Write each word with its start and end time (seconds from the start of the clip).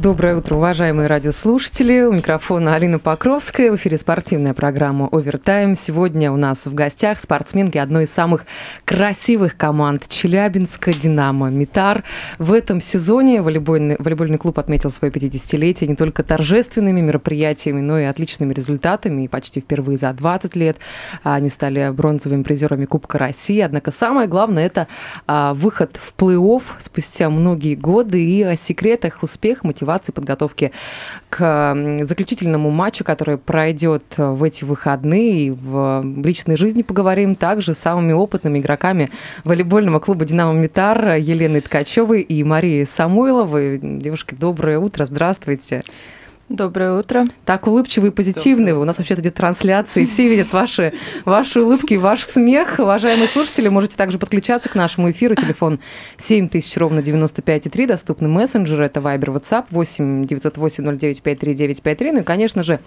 Доброе 0.00 0.36
утро, 0.36 0.54
уважаемые 0.54 1.08
радиослушатели. 1.08 2.02
У 2.02 2.12
микрофона 2.12 2.76
Алина 2.76 3.00
Покровская. 3.00 3.72
В 3.72 3.74
эфире 3.74 3.98
спортивная 3.98 4.54
программа 4.54 5.08
«Овертайм». 5.10 5.74
Сегодня 5.74 6.30
у 6.30 6.36
нас 6.36 6.66
в 6.66 6.72
гостях 6.72 7.18
спортсменки 7.18 7.78
одной 7.78 8.04
из 8.04 8.10
самых 8.10 8.46
красивых 8.84 9.56
команд 9.56 10.06
Челябинска 10.08 10.92
«Динамо» 10.92 11.50
«Митар». 11.50 12.04
В 12.38 12.52
этом 12.52 12.80
сезоне 12.80 13.42
волейбольный, 13.42 13.96
волейбольный 13.98 14.38
клуб 14.38 14.60
отметил 14.60 14.92
свое 14.92 15.12
50-летие 15.12 15.88
не 15.88 15.96
только 15.96 16.22
торжественными 16.22 17.00
мероприятиями, 17.00 17.80
но 17.80 17.98
и 17.98 18.04
отличными 18.04 18.54
результатами. 18.54 19.22
И 19.22 19.28
почти 19.28 19.60
впервые 19.60 19.98
за 19.98 20.12
20 20.12 20.54
лет 20.54 20.76
они 21.24 21.48
стали 21.48 21.90
бронзовыми 21.90 22.44
призерами 22.44 22.84
Кубка 22.84 23.18
России. 23.18 23.58
Однако 23.58 23.90
самое 23.90 24.28
главное– 24.28 24.64
это 24.66 24.86
а, 25.26 25.54
выход 25.54 25.98
в 26.00 26.14
плей-офф 26.16 26.62
спустя 26.84 27.30
многие 27.30 27.74
годы 27.74 28.24
и 28.24 28.44
о 28.44 28.54
секретах 28.54 29.24
успеха, 29.24 29.66
мотивации 29.66 29.87
мотивации, 29.88 30.12
подготовки 30.12 30.72
к 31.30 31.74
заключительному 32.02 32.70
матчу, 32.70 33.04
который 33.04 33.38
пройдет 33.38 34.04
в 34.16 34.42
эти 34.42 34.64
выходные. 34.64 35.28
И 35.28 35.50
в 35.50 36.02
личной 36.24 36.56
жизни 36.56 36.82
поговорим 36.82 37.34
также 37.34 37.74
с 37.74 37.78
самыми 37.78 38.12
опытными 38.12 38.58
игроками 38.58 39.10
волейбольного 39.44 39.98
клуба 40.00 40.24
«Динамо 40.24 40.52
Митар» 40.52 41.14
Еленой 41.14 41.60
Ткачевой 41.60 42.22
и 42.22 42.44
Марией 42.44 42.86
Самойловой. 42.86 43.78
Девушки, 43.82 44.34
доброе 44.38 44.78
утро, 44.78 45.06
здравствуйте. 45.06 45.82
Доброе 46.48 46.98
утро. 46.98 47.26
Так 47.44 47.66
улыбчивый 47.66 48.08
и 48.08 48.12
позитивный. 48.12 48.72
У 48.72 48.82
нас 48.84 48.96
вообще-то 48.96 49.20
идет 49.20 49.34
трансляция, 49.34 50.04
и 50.04 50.06
все 50.06 50.28
видят 50.28 50.50
ваши, 50.50 50.94
ваши 51.26 51.60
улыбки 51.60 51.94
ваш 51.94 52.22
смех. 52.24 52.76
Уважаемые 52.78 53.28
слушатели, 53.28 53.68
можете 53.68 53.96
также 53.96 54.18
подключаться 54.18 54.70
к 54.70 54.74
нашему 54.74 55.10
эфиру. 55.10 55.34
Телефон 55.34 55.78
7000 56.16 56.74
ровно 56.78 57.00
95,3. 57.00 57.86
Доступны 57.86 58.28
мессенджеры. 58.28 58.86
Это 58.86 59.00
Viber, 59.00 59.38
WhatsApp 59.38 59.66
8 59.68 60.26
908 60.26 60.98
09 60.98 61.22
53 61.22 61.54
953. 61.54 62.12
Ну 62.12 62.20
и, 62.20 62.22
конечно 62.22 62.62
же, 62.62 62.80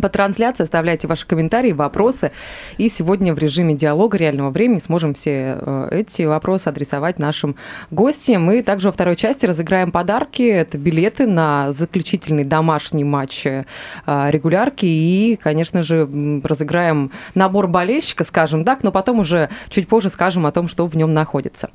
по 0.00 0.08
трансляции 0.08 0.62
оставляйте 0.62 1.08
ваши 1.08 1.26
комментарии, 1.26 1.72
вопросы. 1.72 2.30
И 2.78 2.88
сегодня 2.88 3.34
в 3.34 3.38
режиме 3.38 3.74
диалога 3.74 4.16
реального 4.18 4.50
времени 4.50 4.78
сможем 4.78 5.14
все 5.14 5.58
э, 5.60 5.88
эти 5.90 6.22
вопросы 6.22 6.68
адресовать 6.68 7.18
нашим 7.18 7.56
гостям. 7.90 8.44
Мы 8.44 8.62
также 8.62 8.88
во 8.88 8.92
второй 8.92 9.16
части 9.16 9.46
разыграем 9.46 9.90
подарки. 9.90 10.42
Это 10.42 10.78
билеты 10.78 11.26
на 11.26 11.72
заключительный 11.72 12.44
домашний 12.44 13.02
матч 13.02 13.44
э, 13.46 13.64
регулярки. 14.06 14.86
И, 14.86 15.36
конечно 15.42 15.82
же, 15.82 16.08
разыграем 16.44 17.10
набор 17.34 17.66
болельщика, 17.66 18.22
скажем 18.22 18.64
так, 18.64 18.84
но 18.84 18.92
потом 18.92 19.18
уже 19.18 19.48
чуть 19.70 19.88
позже 19.88 20.08
скажем 20.10 20.46
о 20.46 20.52
том, 20.52 20.68
что 20.68 20.86
в 20.86 20.94
нем 20.94 21.12
находится. 21.12 21.70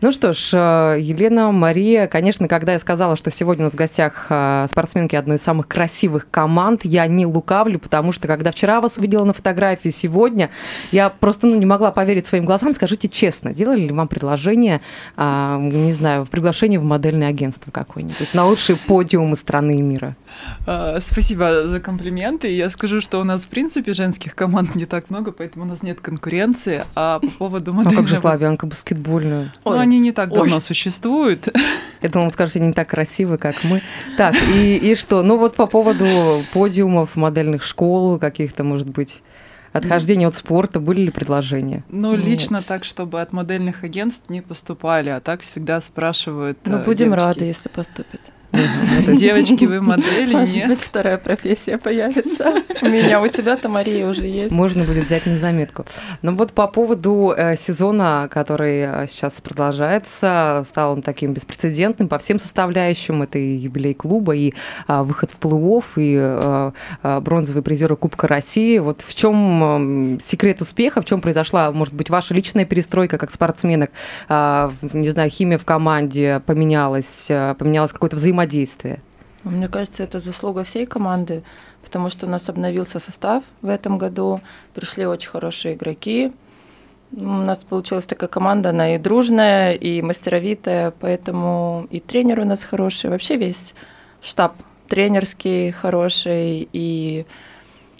Ну 0.00 0.10
что 0.10 0.32
ж, 0.32 0.50
э, 0.54 0.96
Елена, 1.00 1.52
Мария, 1.52 2.08
конечно, 2.08 2.48
когда 2.48 2.72
я 2.72 2.80
сказала, 2.80 3.14
что 3.14 3.30
сегодня 3.30 3.64
у 3.64 3.66
нас 3.66 3.74
в 3.74 3.76
гостях 3.76 4.26
спортсменки 4.70 5.14
одной 5.14 5.36
из 5.36 5.42
самых 5.42 5.68
красивых 5.68 6.28
команд, 6.30 6.84
я 6.84 7.06
не 7.06 7.26
лука 7.26 7.59
лукавлю, 7.60 7.78
потому 7.78 8.12
что 8.12 8.26
когда 8.26 8.50
вчера 8.50 8.80
вас 8.80 8.96
увидела 8.96 9.24
на 9.24 9.32
фотографии, 9.32 9.92
сегодня 9.96 10.50
я 10.92 11.10
просто 11.10 11.46
ну, 11.46 11.56
не 11.56 11.66
могла 11.66 11.90
поверить 11.90 12.26
своим 12.26 12.44
глазам. 12.44 12.74
Скажите 12.74 13.08
честно, 13.08 13.52
делали 13.52 13.80
ли 13.80 13.92
вам 13.92 14.08
предложение, 14.08 14.80
а, 15.16 15.58
не 15.58 15.92
знаю, 15.92 16.26
приглашение 16.26 16.78
в 16.78 16.84
модельное 16.84 17.28
агентство 17.28 17.70
какое-нибудь, 17.70 18.34
на 18.34 18.46
лучшие 18.46 18.76
подиумы 18.76 19.36
страны 19.36 19.78
и 19.78 19.82
мира? 19.82 20.16
А, 20.66 20.98
спасибо 21.00 21.68
за 21.68 21.80
комплименты. 21.80 22.48
Я 22.48 22.70
скажу, 22.70 23.00
что 23.00 23.20
у 23.20 23.24
нас, 23.24 23.44
в 23.44 23.48
принципе, 23.48 23.92
женских 23.92 24.34
команд 24.34 24.74
не 24.74 24.86
так 24.86 25.10
много, 25.10 25.32
поэтому 25.32 25.64
у 25.64 25.68
нас 25.68 25.82
нет 25.82 26.00
конкуренции. 26.00 26.84
А 26.94 27.18
по 27.18 27.26
поводу 27.38 27.72
модельного... 27.72 28.02
Ну, 28.02 28.08
как 28.08 28.08
же 28.08 28.16
славянка 28.16 28.66
баскетбольную? 28.66 29.52
Ну, 29.64 29.78
они 29.78 29.98
не 30.00 30.12
так 30.12 30.32
давно 30.32 30.56
Ой. 30.56 30.60
существуют. 30.60 31.48
Я 32.00 32.08
думала, 32.08 32.30
скажете, 32.30 32.60
они 32.60 32.68
не 32.68 32.74
так 32.74 32.88
красивы, 32.88 33.38
как 33.38 33.62
мы. 33.64 33.82
Так, 34.16 34.34
и, 34.54 34.76
и 34.76 34.94
что? 34.94 35.22
Ну, 35.22 35.36
вот 35.36 35.54
по 35.54 35.66
поводу 35.66 36.06
подиумов, 36.52 37.16
модельных 37.16 37.62
школ 37.62 38.18
каких-то, 38.18 38.64
может 38.64 38.88
быть, 38.88 39.22
отхождения 39.72 40.26
от 40.26 40.36
спорта, 40.36 40.80
были 40.80 41.02
ли 41.02 41.10
предложения? 41.10 41.84
Ну, 41.88 42.16
лично 42.16 42.56
Нет. 42.56 42.66
так, 42.66 42.84
чтобы 42.84 43.20
от 43.20 43.32
модельных 43.32 43.84
агентств 43.84 44.30
не 44.30 44.40
поступали, 44.40 45.10
а 45.10 45.20
так 45.20 45.42
всегда 45.42 45.80
спрашивают. 45.80 46.58
Ну, 46.64 46.78
э, 46.78 46.84
будем 46.84 47.06
девочки. 47.06 47.24
рады, 47.24 47.44
если 47.44 47.68
поступят. 47.68 48.20
Ну, 48.52 49.14
Девочки, 49.16 49.64
вы 49.64 49.80
модели, 49.80 50.34
Может 50.34 50.66
быть, 50.66 50.80
вторая 50.80 51.18
профессия 51.18 51.78
появится. 51.78 52.54
У 52.82 52.86
меня, 52.86 53.20
у 53.20 53.28
тебя-то, 53.28 53.68
Мария, 53.68 54.06
уже 54.06 54.26
есть. 54.26 54.50
Можно 54.50 54.84
будет 54.84 55.06
взять 55.06 55.26
на 55.26 55.38
заметку. 55.38 55.86
Но 56.22 56.32
вот 56.32 56.52
по 56.52 56.66
поводу 56.66 57.32
э, 57.36 57.56
сезона, 57.56 58.28
который 58.30 58.80
э, 58.80 59.06
сейчас 59.08 59.40
продолжается, 59.40 60.64
стал 60.66 60.92
он 60.92 61.02
таким 61.02 61.32
беспрецедентным 61.32 62.08
по 62.08 62.18
всем 62.18 62.38
составляющим. 62.38 63.22
Это 63.22 63.38
и 63.38 63.56
юбилей 63.56 63.94
клуба, 63.94 64.34
и 64.34 64.52
а, 64.86 65.04
выход 65.04 65.30
в 65.30 65.38
плей-офф, 65.38 65.84
и 65.96 66.16
а, 66.18 66.72
бронзовые 67.20 67.62
призеры 67.62 67.96
Кубка 67.96 68.26
России. 68.26 68.78
Вот 68.78 69.02
в 69.06 69.14
чем 69.14 70.18
секрет 70.24 70.60
успеха, 70.60 71.02
в 71.02 71.04
чем 71.04 71.20
произошла, 71.20 71.70
может 71.72 71.94
быть, 71.94 72.10
ваша 72.10 72.34
личная 72.34 72.64
перестройка 72.64 73.18
как 73.18 73.30
спортсменок? 73.30 73.90
А, 74.28 74.72
не 74.92 75.10
знаю, 75.10 75.30
химия 75.30 75.58
в 75.58 75.64
команде 75.64 76.42
поменялась, 76.46 77.26
поменялось 77.28 77.92
какое-то 77.92 78.16
взаимодействие 78.16 78.39
взаимодействие? 78.40 79.00
Мне 79.44 79.68
кажется, 79.68 80.02
это 80.02 80.18
заслуга 80.18 80.64
всей 80.64 80.86
команды, 80.86 81.42
потому 81.82 82.10
что 82.10 82.26
у 82.26 82.28
нас 82.28 82.48
обновился 82.48 82.98
состав 82.98 83.42
в 83.62 83.68
этом 83.68 83.98
году, 83.98 84.40
пришли 84.74 85.06
очень 85.06 85.30
хорошие 85.30 85.74
игроки. 85.74 86.32
У 87.12 87.22
нас 87.22 87.58
получилась 87.58 88.06
такая 88.06 88.28
команда, 88.28 88.70
она 88.70 88.94
и 88.94 88.98
дружная, 88.98 89.72
и 89.72 90.02
мастеровитая, 90.02 90.92
поэтому 91.00 91.86
и 91.90 92.00
тренер 92.00 92.40
у 92.40 92.44
нас 92.44 92.62
хороший, 92.62 93.10
вообще 93.10 93.36
весь 93.36 93.74
штаб 94.22 94.54
тренерский 94.88 95.72
хороший, 95.72 96.68
и 96.72 97.24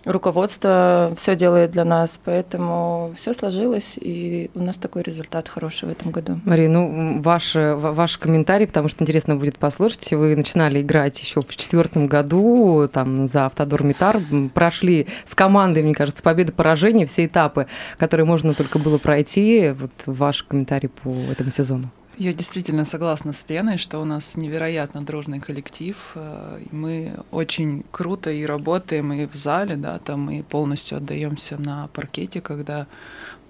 руководство 0.04 1.12
все 1.16 1.36
делает 1.36 1.70
для 1.70 1.84
нас, 1.84 2.20
поэтому 2.24 3.12
все 3.16 3.34
сложилось, 3.34 3.94
и 3.96 4.50
у 4.54 4.62
нас 4.62 4.76
такой 4.76 5.02
результат 5.02 5.48
хороший 5.48 5.88
в 5.88 5.92
этом 5.92 6.10
году. 6.10 6.40
Мария, 6.44 6.68
ну, 6.68 7.20
ваш, 7.20 7.52
ваш 7.54 8.18
комментарий, 8.18 8.66
потому 8.66 8.88
что 8.88 9.04
интересно 9.04 9.36
будет 9.36 9.58
послушать. 9.58 10.10
Вы 10.12 10.36
начинали 10.36 10.80
играть 10.80 11.20
еще 11.20 11.42
в 11.42 11.56
четвертом 11.56 12.06
году, 12.06 12.88
там, 12.92 13.28
за 13.28 13.46
Автодор 13.46 13.82
Митар, 13.82 14.18
прошли 14.54 15.06
с 15.26 15.34
командой, 15.34 15.82
мне 15.82 15.94
кажется, 15.94 16.22
победа, 16.22 16.52
поражение, 16.52 17.06
все 17.06 17.26
этапы, 17.26 17.66
которые 17.98 18.26
можно 18.26 18.54
только 18.54 18.78
было 18.78 18.98
пройти. 18.98 19.70
Вот 19.78 19.90
ваш 20.06 20.42
комментарий 20.42 20.88
по 20.88 21.10
этому 21.30 21.50
сезону. 21.50 21.90
Я 22.20 22.34
действительно 22.34 22.84
согласна 22.84 23.32
с 23.32 23.46
Леной, 23.48 23.78
что 23.78 23.98
у 23.98 24.04
нас 24.04 24.36
невероятно 24.36 25.00
дружный 25.00 25.40
коллектив. 25.40 25.96
Э, 26.14 26.60
мы 26.70 27.14
очень 27.30 27.86
круто 27.90 28.30
и 28.30 28.44
работаем 28.44 29.10
и 29.14 29.24
в 29.24 29.34
зале, 29.34 29.76
да, 29.76 29.98
там 29.98 30.20
мы 30.24 30.42
полностью 30.42 30.98
отдаемся 30.98 31.56
на 31.56 31.88
паркете, 31.94 32.42
когда 32.42 32.86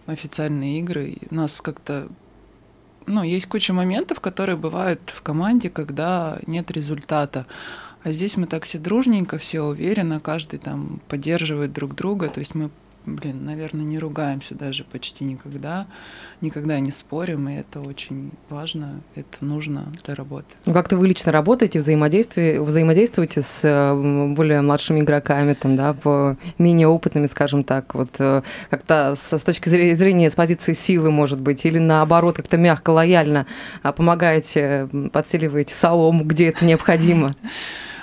официальные 0.07 0.79
игры. 0.79 1.17
У 1.33 1.35
нас 1.35 1.61
как-то 1.61 2.07
ну, 3.07 3.25
есть 3.25 3.47
куча 3.47 3.73
моментов, 3.73 4.21
которые 4.21 4.55
бывают 4.55 5.01
в 5.07 5.21
команде, 5.21 5.69
когда 5.69 6.39
нет 6.47 6.71
результата. 6.71 7.47
А 8.05 8.13
здесь 8.13 8.37
мы 8.37 8.47
так 8.47 8.63
все 8.63 8.79
дружненько, 8.79 9.39
все 9.39 9.63
уверенно, 9.63 10.21
каждый 10.21 10.61
там 10.61 11.01
поддерживает 11.09 11.73
друг 11.73 11.97
друга. 11.97 12.29
То 12.29 12.39
есть 12.39 12.55
мы 12.55 12.71
блин, 13.06 13.44
наверное, 13.44 13.84
не 13.84 13.99
ругаемся 13.99 14.55
даже 14.55 14.84
почти 14.84 15.25
никогда, 15.25 15.87
никогда 16.41 16.78
не 16.80 16.91
спорим, 16.91 17.48
и 17.48 17.54
это 17.54 17.80
очень 17.80 18.30
важно, 18.48 19.01
это 19.15 19.45
нужно 19.45 19.86
для 20.04 20.15
работы. 20.15 20.47
Ну, 20.66 20.72
как-то 20.72 20.97
вы 20.97 21.09
лично 21.09 21.33
работаете, 21.33 21.80
взаимодействуете, 21.80 22.60
взаимодействуете 22.60 23.42
с 23.42 23.60
э, 23.63 24.33
более 24.34 24.60
младшими 24.63 25.01
игроками, 25.01 25.54
там, 25.54 25.77
да, 25.77 25.92
по 25.92 26.36
менее 26.59 26.89
опытными, 26.89 27.27
скажем 27.27 27.65
так, 27.65 27.95
вот 27.95 28.10
э, 28.19 28.42
как-то 28.69 29.15
с, 29.16 29.39
с 29.39 29.42
точки 29.42 29.69
зрения, 29.69 30.30
с 30.30 30.34
позиции 30.34 30.72
силы, 30.72 31.10
может 31.10 31.41
быть, 31.41 31.65
или 31.65 31.78
наоборот, 31.78 32.36
как-то 32.36 32.57
мягко, 32.57 32.91
лояльно 32.91 33.47
а, 33.83 33.92
помогаете, 33.92 34.89
подсиливаете 35.13 35.75
солому, 35.75 36.25
где 36.25 36.48
это 36.48 36.65
необходимо? 36.65 37.34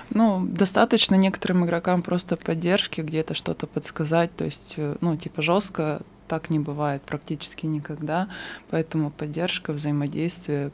Ну, 0.09 0.45
достаточно 0.45 1.15
некоторым 1.15 1.65
игрокам 1.65 2.01
просто 2.01 2.37
поддержки, 2.37 3.01
где-то 3.01 3.33
что-то 3.33 3.67
подсказать. 3.67 4.35
То 4.35 4.45
есть, 4.45 4.75
э, 4.77 4.95
ну, 5.01 5.15
типа 5.17 5.41
жестко 5.41 6.01
так 6.27 6.49
не 6.49 6.59
бывает 6.59 7.01
практически 7.01 7.65
никогда. 7.65 8.29
Поэтому 8.69 9.11
поддержка, 9.11 9.73
взаимодействие, 9.73 10.71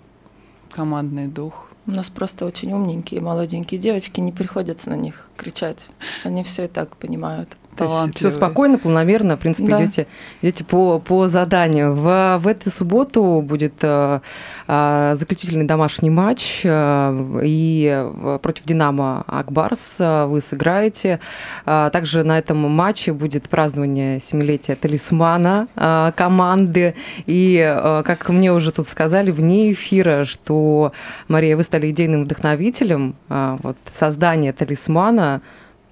командный 0.72 1.28
дух. 1.28 1.70
У 1.86 1.92
нас 1.92 2.10
просто 2.10 2.46
очень 2.46 2.72
умненькие, 2.72 3.22
молоденькие 3.22 3.80
девочки, 3.80 4.20
не 4.20 4.32
приходится 4.32 4.90
на 4.90 4.96
них 4.96 5.28
кричать. 5.36 5.88
Они 6.24 6.44
все 6.44 6.66
и 6.66 6.68
так 6.68 6.96
понимают. 6.98 7.58
Талантливый. 7.78 8.14
все 8.16 8.32
спокойно, 8.32 8.78
планомерно, 8.78 9.36
в 9.38 9.40
принципе, 9.40 9.70
Да. 9.70 9.84
идете, 9.84 10.08
идете 10.42 10.64
по, 10.64 11.00
по 11.00 11.28
заданию. 11.28 11.94
В, 11.94 12.38
в 12.40 12.48
эту 12.48 12.70
субботу 12.70 13.42
будет 13.44 13.74
э, 13.82 14.20
э, 14.68 15.16
заключительный 15.18 15.66
домашний 15.66 16.10
матч, 16.10 16.62
э, 16.64 17.40
и 17.44 18.08
против 18.42 18.64
Динамо 18.66 19.24
Акбарс 19.28 19.96
вы 20.00 20.42
сыграете. 20.42 21.20
А 21.66 21.90
Также 21.90 22.24
на 22.24 22.38
этом 22.40 22.58
матче 22.58 23.14
будет 23.14 23.50
празднование 23.50 24.20
семилетия 24.20 24.76
талисмана 24.76 25.68
э, 25.76 26.12
команды. 26.16 26.96
И, 27.26 27.58
э, 27.64 28.04
как 28.06 28.30
мне 28.30 28.52
уже 28.54 28.72
тут 28.72 28.88
сказали 28.90 29.32
вне 29.32 29.72
эфира, 29.72 30.26
что, 30.26 30.92
Мария, 31.28 31.56
вы 31.58 31.64
стали 31.64 31.90
идейным 31.92 32.24
вдохновителем 32.24 33.16
э, 33.30 33.58
вот, 33.62 33.78
создания 33.98 34.54
талисмана. 34.54 35.42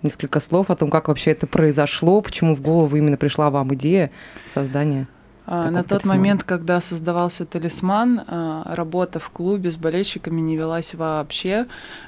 Несколько 0.04 0.40
слов 0.40 0.70
о 0.70 0.76
том, 0.76 0.90
как 0.90 1.08
вообще 1.08 1.32
это 1.32 1.48
произошло, 1.48 2.22
почему 2.22 2.56
в 2.56 2.62
голову 2.62 2.96
именно 2.96 3.18
пришла 3.18 3.50
вам 3.50 3.74
идея 3.76 4.12
создания. 4.52 5.08
А, 5.46 5.70
На 5.70 5.80
тот 5.80 5.90
талисмана. 5.90 6.18
момент, 6.18 6.44
когда 6.44 6.82
создавался 6.82 7.46
талисман, 7.46 8.22
а, 8.28 8.64
работа 8.74 9.20
в 9.20 9.30
клубе 9.30 9.72
с 9.72 9.76
болельщиками 9.76 10.40
не 10.40 10.56
велась 10.56 10.94
вообще. 10.94 11.66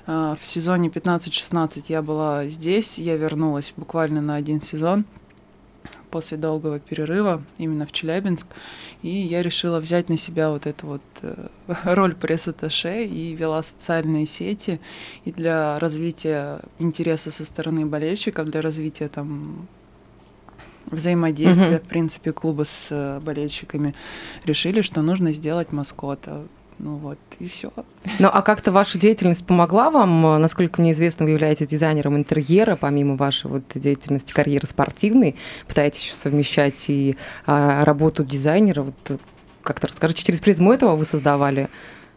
А, 0.07 0.37
В 0.41 0.45
сезоне 0.45 0.89
15-16 0.89 1.85
я 1.89 2.01
была 2.01 2.45
здесь, 2.47 2.97
я 2.97 3.15
вернулась 3.15 3.73
буквально 3.75 4.21
на 4.21 4.35
один 4.35 4.61
сезон 4.61 5.05
после 6.13 6.37
долгого 6.37 6.79
перерыва 6.79 7.41
именно 7.57 7.87
в 7.87 7.91
Челябинск, 7.91 8.45
и 9.01 9.09
я 9.09 9.41
решила 9.41 9.79
взять 9.79 10.09
на 10.09 10.17
себя 10.17 10.51
вот 10.51 10.67
эту 10.67 10.85
вот 10.85 11.01
э, 11.23 11.47
роль 11.85 12.13
пресс-атташе 12.13 13.03
и 13.05 13.33
вела 13.33 13.63
социальные 13.63 14.27
сети 14.27 14.79
и 15.25 15.31
для 15.31 15.79
развития 15.79 16.59
интереса 16.77 17.31
со 17.31 17.45
стороны 17.45 17.87
болельщиков, 17.87 18.47
для 18.47 18.61
развития 18.61 19.07
там 19.09 19.67
взаимодействия, 20.85 21.77
Мгм. 21.77 21.85
в 21.85 21.89
принципе, 21.89 22.31
клуба 22.31 22.63
с 22.63 23.19
болельщиками, 23.25 23.95
решили, 24.45 24.81
что 24.81 25.01
нужно 25.01 25.31
сделать 25.31 25.71
маскота. 25.71 26.43
Ну 26.79 26.95
вот, 26.95 27.17
и 27.39 27.47
все. 27.47 27.71
Ну, 28.19 28.29
а 28.31 28.41
как-то 28.41 28.71
ваша 28.71 28.99
деятельность 28.99 29.45
помогла 29.45 29.89
вам? 29.89 30.41
Насколько 30.41 30.81
мне 30.81 30.91
известно, 30.91 31.25
вы 31.25 31.31
являетесь 31.31 31.67
дизайнером 31.67 32.17
интерьера, 32.17 32.75
помимо 32.75 33.15
вашей 33.15 33.49
вот 33.49 33.63
деятельности, 33.75 34.33
карьеры 34.33 34.67
спортивной. 34.67 35.35
Пытаетесь 35.67 36.03
еще 36.03 36.15
совмещать 36.15 36.85
и 36.89 37.15
а, 37.45 37.85
работу 37.85 38.23
дизайнера. 38.23 38.83
Вот 38.83 38.95
э, 39.09 39.17
как-то 39.61 39.87
расскажите, 39.87 40.23
через 40.23 40.39
призму 40.39 40.73
этого 40.73 40.95
вы 40.95 41.05
создавали? 41.05 41.69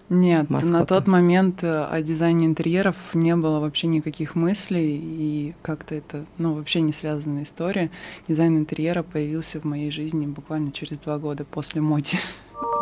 Нет, 0.08 0.50
на 0.50 0.58
Маскота. 0.58 0.87
тот 0.87 1.06
момент 1.08 1.64
э, 1.64 1.85
о 1.85 2.00
дизайне 2.00 2.47
интерьеров 2.47 2.97
не 3.12 3.35
было 3.35 3.58
вообще 3.58 3.88
никаких 3.88 4.37
мыслей, 4.37 5.00
и 5.03 5.55
как-то 5.62 5.97
это, 5.97 6.26
ну, 6.38 6.55
вообще 6.55 6.81
не 6.81 6.93
связанная 6.93 7.43
история. 7.43 7.91
Дизайн 8.29 8.56
интерьера 8.56 9.03
появился 9.03 9.61
в 9.61 9.64
моей 9.64 9.91
жизни 9.91 10.26
буквально 10.26 10.70
через 10.70 10.99
два 10.99 11.19
года 11.19 11.44
после 11.44 11.81
моти. 11.81 12.19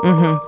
Мгм. 0.04 0.40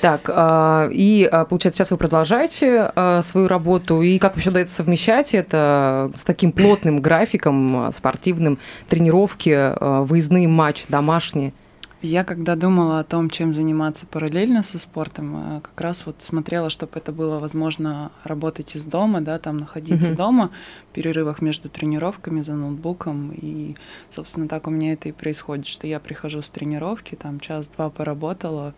Так, 0.00 0.22
а, 0.28 0.88
и 0.90 1.24
а, 1.30 1.44
получается, 1.44 1.78
сейчас 1.78 1.92
вы 1.92 1.96
продолжаете 1.98 2.90
а, 2.96 3.22
свою 3.22 3.46
работу, 3.46 4.02
и 4.02 4.18
как 4.18 4.34
вообще 4.34 4.50
удается 4.50 4.74
совмещать 4.74 5.34
это 5.34 6.10
с 6.16 6.22
таким 6.22 6.50
плотным 6.50 7.00
графиком 7.00 7.92
спортивным, 7.96 8.58
тренировки, 8.88 9.72
выездные 10.04 10.48
матчи, 10.48 10.86
домашние? 10.88 11.52
Я 12.06 12.22
когда 12.22 12.54
думала 12.54 13.00
о 13.00 13.04
том, 13.04 13.30
чем 13.30 13.54
заниматься 13.54 14.04
параллельно 14.04 14.62
со 14.62 14.78
спортом, 14.78 15.56
э, 15.56 15.60
как 15.62 15.80
раз 15.80 16.04
вот 16.04 16.16
смотрела, 16.20 16.68
чтобы 16.68 16.92
это 16.96 17.12
было 17.12 17.38
возможно 17.40 18.10
работать 18.24 18.76
из 18.76 18.84
дома, 18.84 19.22
да, 19.22 19.38
там 19.38 19.56
находиться 19.56 20.08
Мгм. 20.08 20.16
дома, 20.16 20.50
в 20.90 20.92
перерывах 20.92 21.40
между 21.40 21.70
тренировками 21.70 22.42
за 22.42 22.56
ноутбуком. 22.56 23.32
И, 23.32 23.76
собственно, 24.10 24.48
так 24.48 24.66
у 24.66 24.70
меня 24.70 24.92
это 24.92 25.08
и 25.08 25.12
происходит, 25.12 25.66
что 25.66 25.86
я 25.86 25.98
прихожу 25.98 26.42
с 26.42 26.50
тренировки, 26.50 27.14
там 27.14 27.40
час-два 27.40 27.88
поработала, 27.88 28.74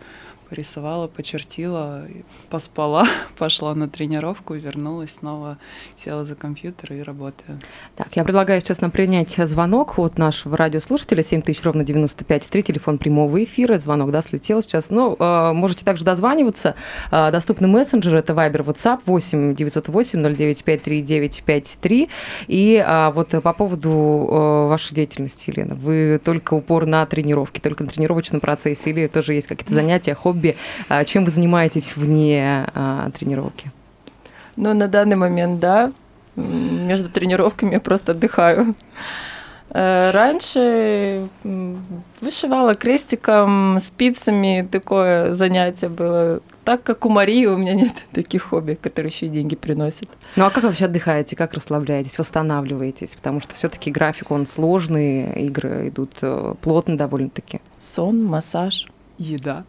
порисовала, 0.49 1.09
почертила, 1.09 2.07
поспала, 2.51 3.07
пошла 3.39 3.75
на 3.75 3.89
тренировку, 3.89 4.55
вернулась 4.55 5.11
снова, 5.19 5.59
села 5.97 6.25
за 6.25 6.35
компьютер 6.35 6.93
и 6.93 7.03
работаю. 7.03 7.59
Так, 7.97 8.09
я 8.15 8.25
предлагаю 8.25 8.61
сейчас 8.61 8.81
нам 8.81 8.91
принять 8.91 9.35
звонок 9.37 9.99
от 9.99 10.19
нашего 10.19 10.57
радиослушателя 10.57 11.23
7000 11.23 11.63
ровно 11.65 11.83
95,3, 11.83 12.63
телефон 12.63 12.99
прямого 12.99 13.43
эфира. 13.43 13.79
Звонок, 13.79 14.11
да, 14.11 14.23
слетел 14.23 14.63
сейчас. 14.63 14.91
Ну, 14.91 15.17
э, 15.19 15.53
можете 15.53 15.85
также 15.85 16.05
дозваниваться. 16.05 16.75
Э, 17.11 17.31
доступны 17.31 17.67
мессенджеры, 17.69 18.19
это 18.19 18.33
Viber, 18.33 18.65
WhatsApp 18.65 19.01
8 19.07 19.55
908 19.55 20.23
0953 20.23 21.03
953. 21.03 22.09
И 22.47 22.85
э, 22.87 23.11
вот 23.13 23.31
по 23.43 23.53
поводу 23.53 23.91
э, 23.91 24.69
вашей 24.69 24.95
деятельности, 24.95 25.51
Елена, 25.51 25.75
вы 25.75 26.21
только 26.25 26.55
упор 26.55 26.87
на 26.87 27.05
тренировки, 27.07 27.61
только 27.61 27.85
на 27.85 27.91
тренировочном 27.91 28.41
процессе 28.41 28.91
или 28.91 29.07
тоже 29.07 29.35
есть 29.35 29.47
какие-то 29.47 29.75
занятия, 29.75 30.15
хобби? 30.15 30.36
Э, 30.89 31.05
чем 31.05 31.25
вы 31.25 31.31
занимаетесь 31.31 31.97
вне 31.97 32.67
э, 32.75 33.11
тренировки? 33.19 33.71
Ну, 34.57 34.75
на 34.75 34.89
данный 34.89 35.17
момент, 35.17 35.61
да. 35.61 35.93
Между 36.37 37.09
тренировками 37.11 37.73
я 37.73 37.81
просто 37.81 38.13
отдыхаю. 38.13 38.75
Э, 39.71 40.11
Раньше 40.13 41.29
вышивала 42.21 42.75
крестиком, 42.75 43.79
спицами, 43.81 44.67
такое 44.71 45.33
занятие 45.33 45.89
было. 45.89 46.41
Так 46.65 46.83
как 46.83 47.05
у 47.05 47.09
Марии 47.09 47.47
у 47.47 47.57
меня 47.57 47.75
нет 47.75 47.93
таких 48.13 48.45
хобби, 48.45 48.75
которые 48.75 49.11
еще 49.13 49.27
и 49.27 49.29
деньги 49.29 49.57
приносят. 49.57 50.09
Ну 50.37 50.45
а 50.45 50.51
как 50.51 50.63
вы 50.63 50.71
вообще 50.71 50.87
отдыхаете, 50.87 51.37
как 51.37 51.55
расслабляетесь, 51.55 52.19
восстанавливаетесь? 52.19 53.15
Потому 53.15 53.41
что 53.41 53.55
все-таки 53.55 53.91
график, 53.91 54.31
он 54.31 54.47
сложный, 54.47 55.33
игры 55.47 55.89
идут 55.89 56.13
э, 56.23 56.55
плотно 56.61 56.97
довольно-таки. 56.97 57.61
Сон, 57.79 58.25
массаж. 58.25 58.87
Еда. 59.19 59.65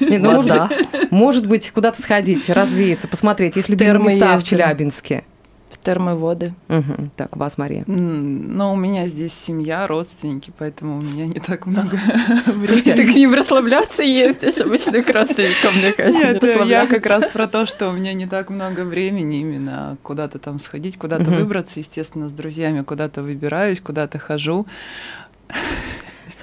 Не, 0.00 0.18
ну, 0.18 0.32
может, 0.32 0.50
Вода. 0.50 0.68
быть, 0.68 1.12
может 1.12 1.46
быть, 1.46 1.70
куда-то 1.70 2.00
сходить, 2.02 2.48
развеяться, 2.48 3.08
посмотреть, 3.08 3.56
если 3.56 3.72
любимые 3.72 3.94
термо 3.94 4.10
места 4.10 4.38
в. 4.38 4.44
Челябинске. 4.44 5.24
В 5.70 5.78
термоводы. 5.78 6.54
Мгм. 6.68 7.10
Так, 7.16 7.36
вас, 7.36 7.58
Мария. 7.58 7.84
Но 7.86 8.72
у 8.72 8.76
меня 8.76 9.06
здесь 9.08 9.34
семья, 9.34 9.86
родственники, 9.86 10.52
поэтому 10.56 10.98
у 10.98 11.00
меня 11.00 11.26
не 11.26 11.40
так 11.40 11.66
много 11.66 11.98
Слушайте, 12.64 12.94
Ты 12.94 13.12
к 13.12 13.14
ним 13.14 13.34
расслабляться 13.34 14.02
ездишь, 14.02 14.58
обычно 14.58 15.02
к 15.02 15.10
родственникам, 15.10 15.74
мне 15.76 15.92
кажется, 15.92 16.26
не 16.26 16.32
Нет, 16.32 16.66
я 16.66 16.86
как 16.86 17.04
раз 17.06 17.28
про 17.28 17.48
то, 17.48 17.66
что 17.66 17.90
у 17.90 17.92
меня 17.92 18.14
не 18.14 18.26
так 18.26 18.50
много 18.50 18.84
времени 18.84 19.40
именно 19.40 19.98
куда-то 20.02 20.38
там 20.38 20.60
сходить, 20.60 20.96
куда-то 20.96 21.30
выбраться, 21.30 21.80
естественно, 21.80 22.28
с 22.28 22.32
друзьями 22.32 22.82
куда-то 22.82 23.22
выбираюсь, 23.22 23.80
куда-то 23.80 24.18
хожу. 24.18 24.66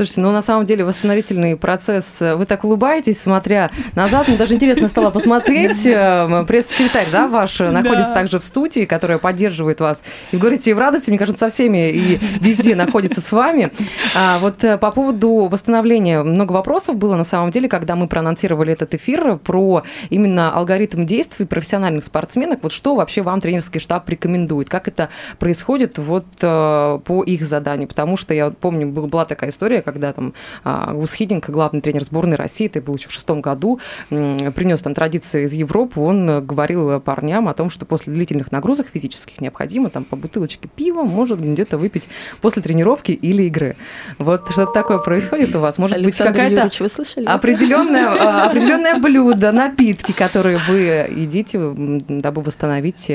Слушайте, 0.01 0.21
ну 0.21 0.31
на 0.31 0.41
самом 0.41 0.65
деле 0.65 0.83
восстановительный 0.83 1.55
процесс, 1.55 2.05
э, 2.21 2.33
вы 2.33 2.47
так 2.47 2.63
улыбаетесь, 2.63 3.21
смотря 3.21 3.69
назад, 3.93 4.27
мне 4.29 4.35
даже 4.35 4.55
интересно 4.55 4.87
стало 4.87 5.11
посмотреть, 5.11 5.85
э, 5.85 6.43
пресс-секретарь, 6.47 7.05
да, 7.11 7.27
ваш 7.27 7.61
э, 7.61 7.69
находится 7.69 8.11
также 8.11 8.39
в 8.39 8.43
студии, 8.43 8.85
которая 8.85 9.19
поддерживает 9.19 9.79
вас, 9.79 10.01
и 10.31 10.37
в 10.37 10.39
говорите 10.39 10.71
и 10.71 10.73
в 10.73 10.79
радости, 10.79 11.11
мне 11.11 11.19
кажется, 11.19 11.45
со 11.45 11.53
всеми 11.53 11.91
и 11.91 12.19
везде 12.39 12.75
находится 12.75 13.21
с 13.21 13.31
вами. 13.31 13.71
А 14.15 14.39
вот 14.39 14.55
по 14.57 14.89
поводу 14.89 15.45
восстановления 15.45 16.23
много 16.23 16.51
вопросов 16.53 16.95
было 16.95 17.15
на 17.15 17.23
самом 17.23 17.51
деле, 17.51 17.69
когда 17.69 17.95
мы 17.95 18.07
проанонсировали 18.07 18.73
этот 18.73 18.95
эфир 18.95 19.37
про 19.37 19.83
именно 20.09 20.51
алгоритм 20.51 21.05
действий 21.05 21.45
профессиональных 21.45 22.05
спортсменок, 22.05 22.63
вот 22.63 22.71
что 22.71 22.95
вообще 22.95 23.21
вам 23.21 23.39
тренерский 23.39 23.79
штаб 23.79 24.09
рекомендует, 24.09 24.67
как 24.67 24.87
это 24.87 25.09
происходит 25.37 25.99
вот 25.99 26.25
по 26.39 27.23
их 27.23 27.43
заданию, 27.43 27.87
потому 27.87 28.17
что 28.17 28.33
я 28.33 28.49
помню, 28.49 28.87
был- 28.87 29.05
была 29.05 29.25
такая 29.25 29.51
история, 29.51 29.83
когда 29.91 30.13
там 30.13 30.33
а, 30.63 30.93
Гус 30.93 31.13
Хидинг, 31.13 31.49
главный 31.49 31.81
тренер 31.81 32.03
сборной 32.03 32.35
России, 32.35 32.67
это 32.67 32.81
был 32.81 32.95
еще 32.95 33.09
в 33.09 33.11
шестом 33.11 33.41
году, 33.41 33.79
принес 34.09 34.81
там 34.81 34.93
традицию 34.93 35.43
из 35.43 35.53
Европы, 35.53 35.99
он 35.99 36.45
говорил 36.45 36.99
парням 36.99 37.47
о 37.47 37.53
том, 37.53 37.69
что 37.69 37.85
после 37.85 38.13
длительных 38.13 38.51
нагрузок 38.51 38.87
физических 38.91 39.41
необходимо 39.41 39.89
там 39.89 40.03
по 40.03 40.15
бутылочке 40.15 40.67
пива, 40.67 41.03
может 41.03 41.39
где-то 41.39 41.77
выпить 41.77 42.07
после 42.41 42.61
тренировки 42.61 43.11
или 43.11 43.43
игры. 43.43 43.75
Вот 44.17 44.49
что-то 44.51 44.73
такое 44.73 44.99
происходит 44.99 45.55
у 45.55 45.59
вас? 45.59 45.77
Может 45.77 45.97
быть, 45.97 46.05
Александр 46.05 46.33
какая-то 46.33 46.53
Юрьевич, 46.53 46.79
вы 46.79 46.89
слышали? 46.89 47.25
определенное, 47.25 48.07
а, 48.19 48.45
определенное 48.45 48.99
блюдо, 48.99 49.51
напитки, 49.51 50.11
которые 50.11 50.59
вы 50.67 51.07
едите, 51.15 51.59
дабы 52.07 52.41
восстановить 52.41 53.09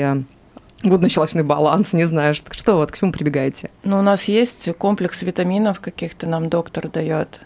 водно-щелочной 0.83 1.43
баланс, 1.43 1.93
не 1.93 2.05
знаю, 2.05 2.33
что, 2.35 2.53
что 2.53 2.75
вот, 2.77 2.91
к 2.91 2.97
чему 2.97 3.11
прибегаете? 3.11 3.69
Ну, 3.83 3.99
у 3.99 4.01
нас 4.01 4.25
есть 4.25 4.69
комплекс 4.77 5.21
витаминов 5.21 5.79
каких-то 5.79 6.27
нам 6.27 6.49
доктор 6.49 6.87
дает, 6.89 7.39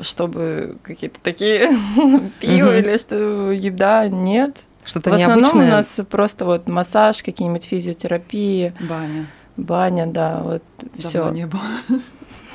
чтобы 0.00 0.78
какие-то 0.82 1.18
такие 1.22 1.70
пиво 2.40 2.78
или 2.78 2.96
что 2.98 3.50
еда 3.52 4.08
нет. 4.08 4.56
Что-то 4.84 5.10
В 5.10 5.14
основном 5.14 5.38
необычное? 5.44 5.66
у 5.68 5.70
нас 5.70 6.00
просто 6.10 6.44
вот 6.44 6.68
массаж, 6.68 7.22
какие-нибудь 7.22 7.64
физиотерапии, 7.64 8.74
Баня. 8.80 9.26
баня, 9.56 10.06
да, 10.06 10.40
вот 10.42 10.62
Давно 10.96 11.08
все. 11.08 11.28
не 11.30 11.46
было. 11.46 11.62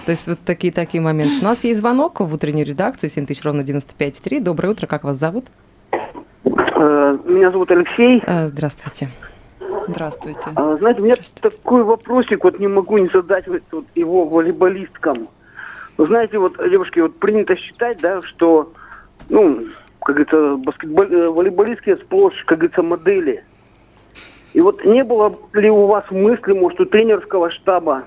То 0.06 0.12
есть 0.12 0.28
вот 0.28 0.40
такие 0.46 0.72
такие 0.72 1.02
моменты. 1.02 1.40
У 1.42 1.44
нас 1.44 1.64
есть 1.64 1.80
звонок 1.80 2.20
в 2.20 2.34
утреннюю 2.34 2.66
редакцию 2.68 3.10
7000 3.10 3.44
ровно 3.44 3.62
95,3. 3.62 4.42
Доброе 4.42 4.70
утро, 4.70 4.86
как 4.88 5.04
вас 5.04 5.18
зовут? 5.18 5.46
Э, 5.92 7.18
Меня 7.26 7.52
зовут 7.52 7.72
Алексей. 7.72 8.22
Э, 8.26 8.48
Здравствуйте. 8.48 9.10
Здравствуйте. 9.90 10.52
А, 10.56 10.78
знаете, 10.78 11.02
у 11.02 11.06
меня 11.06 11.16
такой 11.42 11.84
вопросик, 11.84 12.44
вот 12.44 12.60
не 12.60 12.68
могу 12.68 12.98
не 13.00 13.08
задать 13.10 13.48
вот, 13.48 13.64
вот 13.72 13.86
его 13.96 14.26
волейболисткам. 14.26 15.30
Вы 15.98 16.06
знаете, 16.06 16.38
вот, 16.38 16.58
девушки, 16.70 17.00
вот 17.00 17.18
принято 17.18 17.56
считать, 17.56 18.00
да, 18.00 18.22
что, 18.22 18.72
ну, 19.30 19.66
как 20.02 20.16
говорится, 20.16 20.56
баскетбол, 20.58 21.06
э, 21.06 21.30
волейболистки 21.30 21.96
сплошь, 21.96 22.44
как 22.46 22.60
говорится, 22.60 22.84
модели. 22.84 23.44
И 24.54 24.62
вот 24.62 24.86
не 24.86 25.04
было 25.04 25.38
ли 25.54 25.70
у 25.72 25.88
вас 25.88 26.06
мысли, 26.12 26.54
может, 26.54 26.80
у 26.80 26.86
тренерского 26.86 27.50
штаба, 27.50 28.06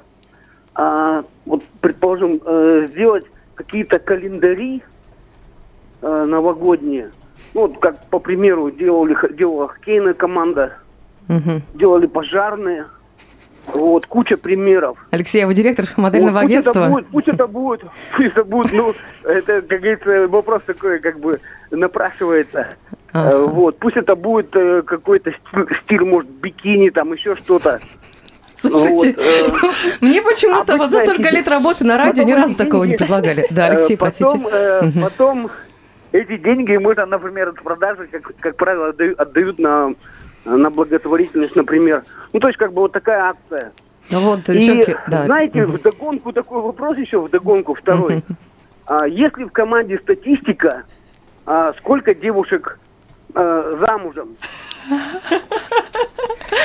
а, 0.75 1.25
вот, 1.47 1.65
предположим, 1.81 2.41
э, 2.45 2.89
сделать 2.91 3.25
какие-то 3.57 3.99
календари 3.99 4.83
э, 6.01 6.25
новогодние? 6.25 7.11
Ну, 7.55 7.63
вот 7.63 7.79
как, 7.79 8.07
по 8.07 8.21
примеру, 8.21 8.71
делали, 8.71 9.17
делала 9.35 9.69
хоккейная 9.69 10.15
команда, 10.15 10.79
Мгм. 11.33 11.63
делали 11.75 12.07
пожарные. 12.07 12.87
Вот, 13.67 14.07
куча 14.07 14.37
примеров. 14.37 14.99
Алексей, 15.13 15.45
а 15.45 15.47
вы 15.47 15.55
директор 15.55 15.89
модельного 15.97 16.33
Вот, 16.33 16.43
пусть 16.43 16.51
агентства? 16.53 16.81
Это 16.81 16.89
будет, 16.91 17.07
пусть 17.07 17.29
это 17.29 17.47
будет, 17.47 17.81
пусть 18.17 18.29
это 18.29 18.45
будет, 18.45 18.73
ну, 18.73 18.95
это, 19.23 19.63
как 19.63 19.81
говорится, 19.81 20.29
вопрос 20.29 20.63
такой, 20.67 20.99
как 20.99 21.21
бы, 21.21 21.41
напрашивается. 21.71 22.75
Ага. 23.13 23.31
Э, 23.37 23.47
Вот, 23.47 23.79
пусть 23.79 23.97
это 23.97 24.17
будет 24.17 24.55
э, 24.57 24.83
какой-то 24.83 25.31
стиль, 25.33 25.67
стиль, 25.85 26.01
может, 26.05 26.29
бикини, 26.29 26.91
там, 26.91 27.13
еще 27.13 27.37
что-то. 27.37 27.79
Слушайте, 28.57 29.15
Вот, 29.17 29.25
э, 29.25 29.73
мне 30.01 30.23
почему-то 30.23 30.77
вот 30.77 30.91
за 30.91 31.01
столько 31.03 31.31
лет 31.31 31.47
работы 31.49 31.85
на 31.85 31.97
радио 31.99 32.25
ни 32.25 32.33
разу 32.33 32.55
такого 32.57 32.83
не 32.85 32.97
предлагали. 32.97 33.47
Да, 33.51 33.69
э, 33.69 33.77
Алексей, 33.77 33.97
потом, 33.97 34.43
простите. 34.43 34.99
э. 34.99 35.03
Потом 35.03 35.51
эти 36.11 36.37
деньги 36.37 36.77
можно, 36.79 37.07
например, 37.07 37.51
от 37.51 37.63
продажи, 37.63 38.09
как, 38.11 38.33
как 38.41 38.57
правило, 38.57 38.89
отдаю- 38.89 39.15
отдают 39.17 39.59
на, 39.61 39.95
на 40.45 40.71
благотворительность, 40.71 41.57
например. 41.57 42.05
Ну, 42.33 42.41
то 42.41 42.49
есть, 42.49 42.59
как 42.59 42.73
бы 42.73 42.83
вот 42.83 42.93
такая 42.93 43.31
акция. 43.31 43.73
Ну 44.11 44.21
вот, 44.21 44.49
И, 44.49 44.53
девчонки, 44.55 44.97
да. 45.09 45.27
знаете, 45.27 45.63
Мгм. 45.65 45.77
вдогонку 45.77 46.33
такой 46.33 46.61
вопрос 46.61 46.97
еще, 46.99 47.21
вдогонку 47.21 47.75
второй. 47.75 48.17
Мгм. 48.17 48.37
А, 48.87 49.07
если 49.07 49.45
в 49.45 49.51
команде 49.53 49.99
статистика, 49.99 50.83
а, 51.47 51.73
сколько 51.79 52.15
девушек 52.15 52.79
а, 53.35 53.77
замужем? 53.81 54.37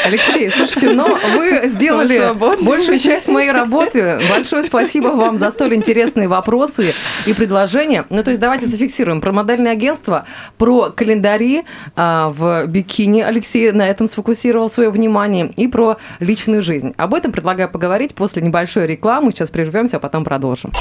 Алексей, 0.05 0.49
слушайте, 0.49 0.89
но 0.91 1.17
вы 1.35 1.69
сделали 1.69 2.33
большую 2.63 2.99
часть 2.99 3.27
моей 3.27 3.51
работы. 3.51 4.19
Большое 4.29 4.63
спасибо 4.63 5.09
вам 5.09 5.37
за 5.37 5.51
столь 5.51 5.75
интересные 5.75 6.27
вопросы 6.27 6.93
и 7.25 7.33
предложения. 7.33 8.05
Ну, 8.09 8.23
то 8.23 8.29
есть 8.29 8.39
давайте 8.39 8.67
зафиксируем 8.67 9.21
про 9.21 9.31
модельное 9.31 9.73
агентство, 9.73 10.25
про 10.57 10.91
календари 10.91 11.65
а, 11.95 12.29
в 12.29 12.67
бикини. 12.67 13.21
Алексей 13.21 13.71
на 13.71 13.87
этом 13.87 14.07
сфокусировал 14.07 14.69
свое 14.69 14.89
внимание. 14.89 15.51
И 15.55 15.67
про 15.67 15.97
личную 16.19 16.61
жизнь. 16.61 16.93
Об 16.97 17.13
этом 17.13 17.31
предлагаю 17.31 17.69
поговорить 17.69 18.13
после 18.15 18.41
небольшой 18.41 18.87
рекламы. 18.87 19.31
Сейчас 19.31 19.49
прервемся, 19.49 19.97
а 19.97 19.99
потом 19.99 20.23
продолжим. 20.23 20.71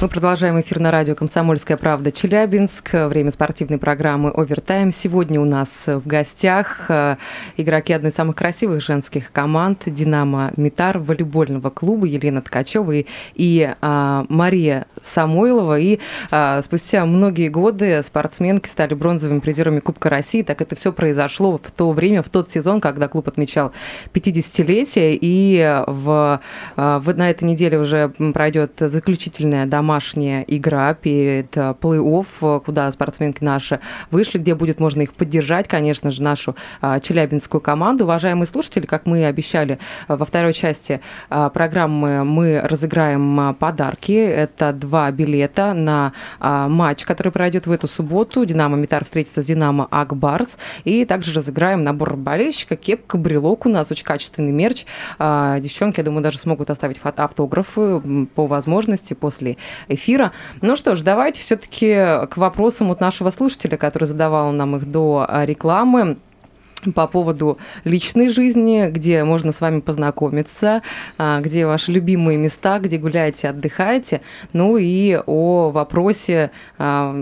Мы 0.00 0.08
продолжаем 0.08 0.58
эфир 0.58 0.80
на 0.80 0.90
радио 0.90 1.14
«Комсомольская 1.14 1.76
правда» 1.76 2.10
Челябинск. 2.10 2.90
Время 2.90 3.30
спортивной 3.30 3.76
программы 3.76 4.30
«Овертайм». 4.30 4.94
Сегодня 4.94 5.38
у 5.38 5.44
нас 5.44 5.68
в 5.84 6.06
гостях 6.06 6.86
э, 6.88 7.16
игроки 7.58 7.92
одной 7.92 8.10
из 8.10 8.14
самых 8.14 8.34
красивых 8.34 8.82
женских 8.82 9.30
команд 9.30 9.82
«Динамо 9.84 10.52
Митар» 10.56 10.98
волейбольного 10.98 11.68
клуба 11.68 12.06
Елена 12.06 12.40
Ткачева 12.40 12.92
и, 12.92 13.06
и 13.34 13.74
а, 13.82 14.24
Мария 14.30 14.86
Самойлова. 15.04 15.78
И 15.78 15.98
а, 16.30 16.62
спустя 16.62 17.04
многие 17.04 17.50
годы 17.50 18.02
спортсменки 18.02 18.70
стали 18.70 18.94
бронзовыми 18.94 19.40
призерами 19.40 19.80
Кубка 19.80 20.08
России. 20.08 20.40
Так 20.40 20.62
это 20.62 20.76
все 20.76 20.94
произошло 20.94 21.60
в 21.62 21.70
то 21.70 21.92
время, 21.92 22.22
в 22.22 22.30
тот 22.30 22.50
сезон, 22.50 22.80
когда 22.80 23.06
клуб 23.06 23.28
отмечал 23.28 23.72
50-летие. 24.14 25.18
И 25.20 25.82
в, 25.86 26.40
а, 26.76 27.00
в- 27.00 27.14
на 27.14 27.28
этой 27.28 27.44
неделе 27.44 27.78
уже 27.78 28.08
пройдет 28.32 28.72
заключительная 28.78 29.66
домашняя 29.90 30.44
игра 30.46 30.94
перед 30.94 31.58
а, 31.58 31.74
плей-офф, 31.74 32.26
а, 32.42 32.60
куда 32.60 32.92
спортсменки 32.92 33.42
наши 33.42 33.80
вышли, 34.12 34.38
где 34.38 34.54
будет 34.54 34.78
можно 34.78 35.02
их 35.02 35.14
поддержать, 35.14 35.66
конечно 35.66 36.12
же, 36.12 36.22
нашу 36.22 36.54
а, 36.80 37.00
челябинскую 37.00 37.60
команду. 37.60 38.04
Уважаемые 38.04 38.46
слушатели, 38.46 38.86
как 38.86 39.04
мы 39.06 39.20
и 39.20 39.24
обещали 39.24 39.80
а, 40.06 40.16
во 40.16 40.24
второй 40.24 40.52
части 40.52 41.00
программы, 41.28 42.24
мы 42.24 42.60
разыграем 42.62 43.56
подарки. 43.58 44.12
Это 44.12 44.72
два 44.72 45.10
билета 45.10 45.74
на 45.74 46.12
матч, 46.40 47.04
который 47.04 47.32
пройдет 47.32 47.66
в 47.66 47.72
эту 47.72 47.88
субботу. 47.88 48.44
Динамо 48.44 48.76
Митар 48.76 49.04
встретится 49.04 49.42
с 49.42 49.46
Динамо 49.46 49.88
Акбарс. 49.90 50.56
И 50.84 51.04
также 51.04 51.32
разыграем 51.32 51.82
набор 51.82 52.16
болельщика, 52.16 52.76
кепка, 52.76 53.18
брелок 53.18 53.66
у 53.66 53.68
нас, 53.68 53.90
очень 53.90 54.04
качественный 54.04 54.52
мерч. 54.52 54.84
А, 55.18 55.58
Девчонки, 55.58 55.98
я 55.98 56.04
думаю, 56.04 56.22
даже 56.22 56.38
смогут 56.38 56.70
оставить 56.70 57.00
автографы 57.02 58.00
по 58.34 58.46
возможности 58.46 59.14
после 59.14 59.56
эфира. 59.88 60.32
Ну 60.60 60.76
что 60.76 60.96
ж, 60.96 61.02
давайте 61.02 61.40
все-таки 61.40 61.94
к 62.30 62.36
вопросам 62.36 62.90
от 62.90 63.00
нашего 63.00 63.30
слушателя, 63.30 63.76
который 63.76 64.04
задавал 64.04 64.52
нам 64.52 64.76
их 64.76 64.90
до 64.90 65.26
а, 65.28 65.44
рекламы 65.44 66.16
по 66.94 67.06
поводу 67.06 67.58
личной 67.84 68.28
жизни, 68.28 68.88
где 68.90 69.24
можно 69.24 69.52
с 69.52 69.60
вами 69.60 69.80
познакомиться, 69.80 70.82
а, 71.18 71.40
где 71.40 71.66
ваши 71.66 71.92
любимые 71.92 72.38
места, 72.38 72.78
где 72.78 72.98
гуляете, 72.98 73.48
отдыхаете, 73.48 74.22
ну 74.52 74.76
и 74.76 75.20
о 75.26 75.70
вопросе 75.70 76.50
а, 76.78 77.14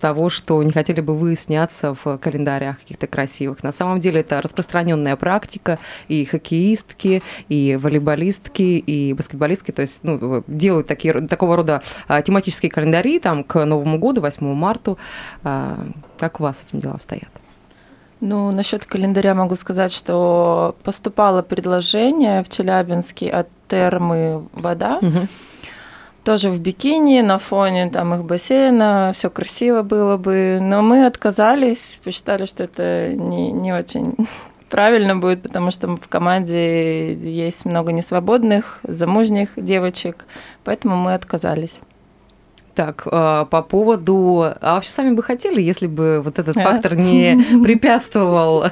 того, 0.00 0.28
что 0.30 0.62
не 0.62 0.72
хотели 0.72 1.00
бы 1.00 1.16
вы 1.16 1.36
сняться 1.36 1.94
в 1.94 2.18
календарях 2.18 2.80
каких-то 2.80 3.06
красивых. 3.06 3.62
На 3.62 3.72
самом 3.72 4.00
деле 4.00 4.20
это 4.20 4.40
распространенная 4.40 5.16
практика, 5.16 5.78
и 6.08 6.24
хоккеистки, 6.24 7.22
и 7.48 7.78
волейболистки, 7.80 8.62
и 8.62 9.12
баскетболистки, 9.12 9.70
то 9.72 9.82
есть 9.82 10.00
ну, 10.02 10.42
делают 10.46 10.86
такие, 10.86 11.26
такого 11.26 11.56
рода 11.56 11.82
а, 12.08 12.22
тематические 12.22 12.70
календари 12.70 13.18
там, 13.18 13.44
к 13.44 13.64
Новому 13.64 13.98
году, 13.98 14.20
8 14.20 14.54
марта. 14.54 14.96
Как 15.42 16.40
у 16.40 16.42
вас 16.42 16.56
с 16.58 16.68
этим 16.68 16.80
дела 16.80 16.94
обстоят? 16.94 17.41
Ну, 18.24 18.52
насчет 18.52 18.86
календаря 18.86 19.34
могу 19.34 19.56
сказать, 19.56 19.92
что 19.92 20.76
поступало 20.84 21.42
предложение 21.42 22.44
в 22.44 22.48
Челябинске 22.48 23.28
от 23.28 23.48
термы 23.66 24.46
«Вода», 24.52 25.00
Мгм. 25.02 25.28
тоже 26.22 26.48
в 26.50 26.60
бикини, 26.60 27.20
на 27.20 27.40
фоне 27.40 27.90
там 27.90 28.14
их 28.14 28.24
бассейна, 28.24 29.10
все 29.12 29.28
красиво 29.28 29.82
было 29.82 30.16
бы, 30.18 30.60
но 30.62 30.82
мы 30.82 31.04
отказались, 31.06 31.98
посчитали, 32.04 32.44
что 32.44 32.62
это 32.62 33.08
не, 33.12 33.50
не 33.50 33.72
очень 33.72 34.14
правильно 34.70 35.16
будет, 35.16 35.42
потому 35.42 35.72
что 35.72 35.88
в 35.96 36.06
команде 36.08 37.14
есть 37.14 37.64
много 37.64 37.90
несвободных, 37.90 38.78
замужних 38.84 39.48
девочек, 39.56 40.24
поэтому 40.62 40.94
мы 40.94 41.14
отказались. 41.14 41.80
Так, 42.74 43.06
э, 43.06 43.44
по 43.50 43.62
поводу... 43.62 44.42
А 44.60 44.74
вообще 44.76 44.90
сами 44.90 45.14
бы 45.14 45.22
хотели, 45.22 45.60
если 45.60 45.86
бы 45.86 46.22
вот 46.24 46.38
этот 46.38 46.56
А? 46.56 46.62
фактор 46.62 46.94
не 46.96 47.36
препятствовал 47.62 48.64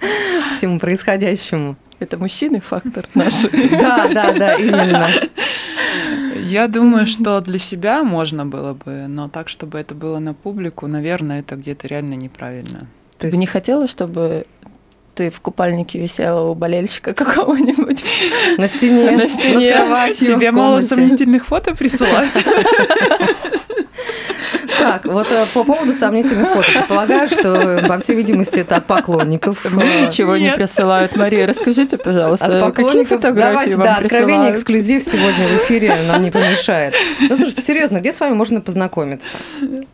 всему 0.56 0.78
происходящему? 0.78 1.76
Это 1.98 2.16
мужчины 2.18 2.60
фактор 2.60 3.06
наш. 3.14 3.42
Да, 3.70 4.08
да, 4.12 4.32
да, 4.32 4.54
именно. 4.54 5.08
Я 6.44 6.68
думаю, 6.68 7.06
что 7.06 7.40
для 7.40 7.58
себя 7.58 8.02
можно 8.04 8.46
было 8.46 8.74
бы, 8.74 9.06
но 9.08 9.28
так, 9.28 9.48
чтобы 9.48 9.78
это 9.78 9.94
было 9.94 10.18
на 10.18 10.34
публику, 10.34 10.86
наверное, 10.86 11.40
это 11.40 11.56
где-то 11.56 11.88
реально 11.88 12.14
неправильно. 12.14 12.80
То 12.80 12.86
Ты 13.22 13.26
есть- 13.28 13.36
бы 13.36 13.40
не 13.40 13.46
хотела, 13.46 13.88
чтобы 13.88 14.46
ты 15.18 15.30
в 15.30 15.40
купальнике 15.40 15.98
висела 15.98 16.48
у 16.48 16.54
болельщика 16.54 17.12
какого-нибудь? 17.22 18.04
На 18.56 18.68
стене, 18.68 19.10
На 19.10 19.28
стене. 19.28 19.72
Тебе 20.14 20.52
мало 20.52 20.80
сомнительных 20.80 21.44
фото 21.44 21.74
присылают? 21.74 22.30
Так, 24.78 25.04
вот 25.06 25.26
э, 25.32 25.44
по 25.54 25.64
поводу 25.64 25.92
сомнительных 25.92 26.48
фото. 26.50 26.68
Предполагаю, 26.72 27.28
что, 27.28 27.84
по 27.88 27.98
всей 27.98 28.14
видимости, 28.14 28.60
это 28.60 28.76
от 28.76 28.86
поклонников. 28.86 29.64
Мне 29.64 30.02
ничего 30.06 30.36
не 30.36 30.44
Нет. 30.44 30.54
присылают. 30.56 31.16
Мария, 31.16 31.48
расскажите, 31.48 31.98
пожалуйста, 31.98 32.46
От 32.46 32.52
какие 32.52 32.84
поклонников. 32.84 33.08
фотографии 33.20 33.52
Давайте, 33.52 33.76
вам 33.76 33.84
да, 33.84 33.94
откровение, 33.96 34.52
присылают? 34.52 34.56
эксклюзив 34.56 35.02
сегодня 35.02 35.48
в 35.48 35.64
эфире 35.64 35.94
нам 36.06 36.22
не 36.22 36.30
помешает. 36.30 36.94
Ну, 37.20 37.36
слушайте, 37.36 37.62
серьезно, 37.62 37.98
где 37.98 38.12
с 38.12 38.20
вами 38.20 38.34
можно 38.34 38.60
познакомиться? 38.60 39.26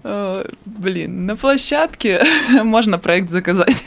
Э, 0.05 0.45
Блин, 0.67 1.25
на 1.25 1.37
площадке 1.37 2.23
можно 2.63 2.99
проект 2.99 3.31
заказать. 3.31 3.83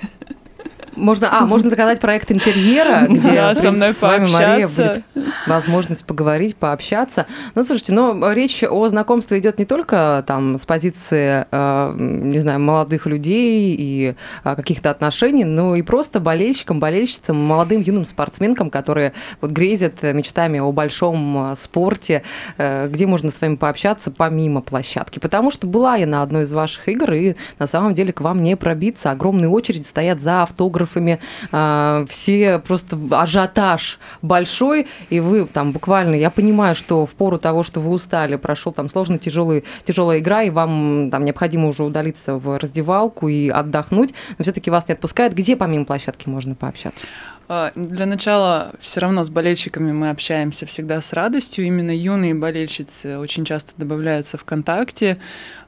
Можно, 0.97 1.29
а, 1.31 1.45
можно 1.45 1.69
заказать 1.69 1.99
проект 1.99 2.31
интерьера, 2.31 3.07
где 3.09 3.35
Да, 3.35 3.53
в 3.53 3.57
со 3.57 3.71
мной 3.71 3.89
принципе, 3.89 3.99
с 3.99 4.01
вами 4.01 4.31
Мария 4.31 4.67
будет 4.67 5.03
возможность 5.45 6.05
поговорить, 6.05 6.55
пообщаться. 6.55 7.27
Ну, 7.53 7.63
слушайте, 7.63 7.93
но 7.93 8.31
речь 8.31 8.63
о 8.63 8.87
знакомстве 8.87 9.39
идет 9.39 9.59
не 9.59 9.65
только 9.65 10.23
там 10.25 10.57
с 10.57 10.65
позиции, 10.65 11.45
э, 11.51 11.93
не 11.97 12.39
знаю, 12.39 12.59
молодых 12.59 13.05
людей 13.05 13.75
и 13.77 14.15
а, 14.43 14.55
каких-то 14.55 14.89
отношений, 14.89 15.45
но 15.45 15.75
и 15.75 15.83
просто 15.83 16.19
болельщикам, 16.19 16.79
болельщицам, 16.79 17.37
молодым 17.37 17.81
юным 17.81 18.05
спортсменкам, 18.05 18.71
которые 18.71 19.13
вот 19.39 19.51
грезят 19.51 20.01
мечтами 20.01 20.57
о 20.59 20.71
большом 20.71 21.51
э, 21.51 21.55
спорте, 21.61 22.23
э, 22.57 22.87
где 22.87 23.05
можно 23.05 23.29
с 23.29 23.39
вами 23.39 23.55
пообщаться 23.55 24.09
помимо 24.09 24.61
площадки. 24.61 25.19
Потому 25.19 25.51
что 25.51 25.67
была 25.67 25.95
я 25.95 26.07
на 26.07 26.23
одной 26.23 26.43
из 26.43 26.51
ваших 26.51 26.89
игр, 26.89 27.13
и 27.13 27.35
на 27.59 27.67
самом 27.67 27.93
деле 27.93 28.11
к 28.11 28.21
вам 28.21 28.41
не 28.41 28.57
пробиться. 28.57 29.11
Огромные 29.11 29.49
очереди 29.49 29.83
стоят 29.83 30.21
за 30.21 30.41
автографами 30.41 30.86
автографами, 30.87 31.19
а, 31.51 32.05
все 32.09 32.59
просто 32.59 32.97
ажиотаж 33.11 33.99
большой, 34.21 34.87
и 35.09 35.19
вы 35.19 35.45
там 35.45 35.71
буквально, 35.71 36.15
я 36.15 36.29
понимаю, 36.29 36.75
что 36.75 37.05
в 37.05 37.11
пору 37.11 37.37
того, 37.37 37.63
что 37.63 37.79
вы 37.79 37.91
устали, 37.91 38.35
прошел 38.37 38.71
там 38.71 38.89
сложный, 38.89 39.19
тяжелый, 39.19 39.63
тяжелая 39.85 40.19
игра, 40.19 40.43
и 40.43 40.49
вам 40.49 41.09
там 41.11 41.23
необходимо 41.23 41.67
уже 41.67 41.83
удалиться 41.83 42.35
в 42.35 42.57
раздевалку 42.57 43.27
и 43.27 43.49
отдохнуть, 43.49 44.13
но 44.37 44.43
все-таки 44.43 44.71
вас 44.71 44.87
не 44.87 44.93
отпускают. 44.93 45.33
Где 45.33 45.55
помимо 45.55 45.85
площадки 45.85 46.29
можно 46.29 46.55
пообщаться? 46.55 47.07
А, 47.49 47.71
Для 47.75 48.05
начала 48.05 48.73
все 48.81 48.99
равно 48.99 49.23
с 49.23 49.29
болельщиками 49.29 49.91
мы 49.93 50.09
общаемся 50.09 50.65
всегда 50.65 50.99
с 51.01 51.13
радостью. 51.13 51.65
Именно 51.65 51.95
юные 51.95 52.33
болельщицы 52.35 53.17
очень 53.17 53.45
часто 53.45 53.71
добавляются 53.77 54.37
ВКонтакте, 54.37 55.17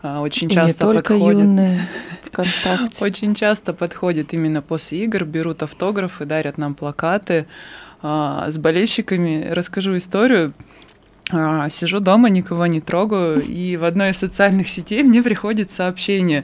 а, 0.02 0.20
очень 0.22 0.50
И 0.50 0.54
часто 0.54 0.68
не 0.86 0.94
только 0.94 1.14
подходят. 1.14 1.40
юные 1.42 1.80
ВКонтакте. 2.26 2.98
Очень 3.04 3.34
часто 3.34 3.74
подходят 3.74 4.34
именно 4.34 4.62
после 4.62 5.04
игр, 5.06 5.24
берут 5.26 5.64
автографы, 5.64 6.26
дарят 6.26 6.58
нам 6.58 6.76
плакаты. 6.76 7.48
А, 8.02 8.50
С 8.52 8.58
болельщиками 8.58 9.48
расскажу 9.50 9.96
историю. 9.98 10.54
А, 11.32 11.70
Сижу 11.70 12.00
дома, 12.00 12.30
никого 12.30 12.66
не 12.66 12.82
трогаю, 12.82 13.42
и 13.42 13.78
в 13.78 13.84
одной 13.86 14.12
из 14.12 14.18
социальных 14.18 14.68
сетей 14.68 15.04
мне 15.04 15.22
приходит 15.22 15.72
сообщение. 15.72 16.44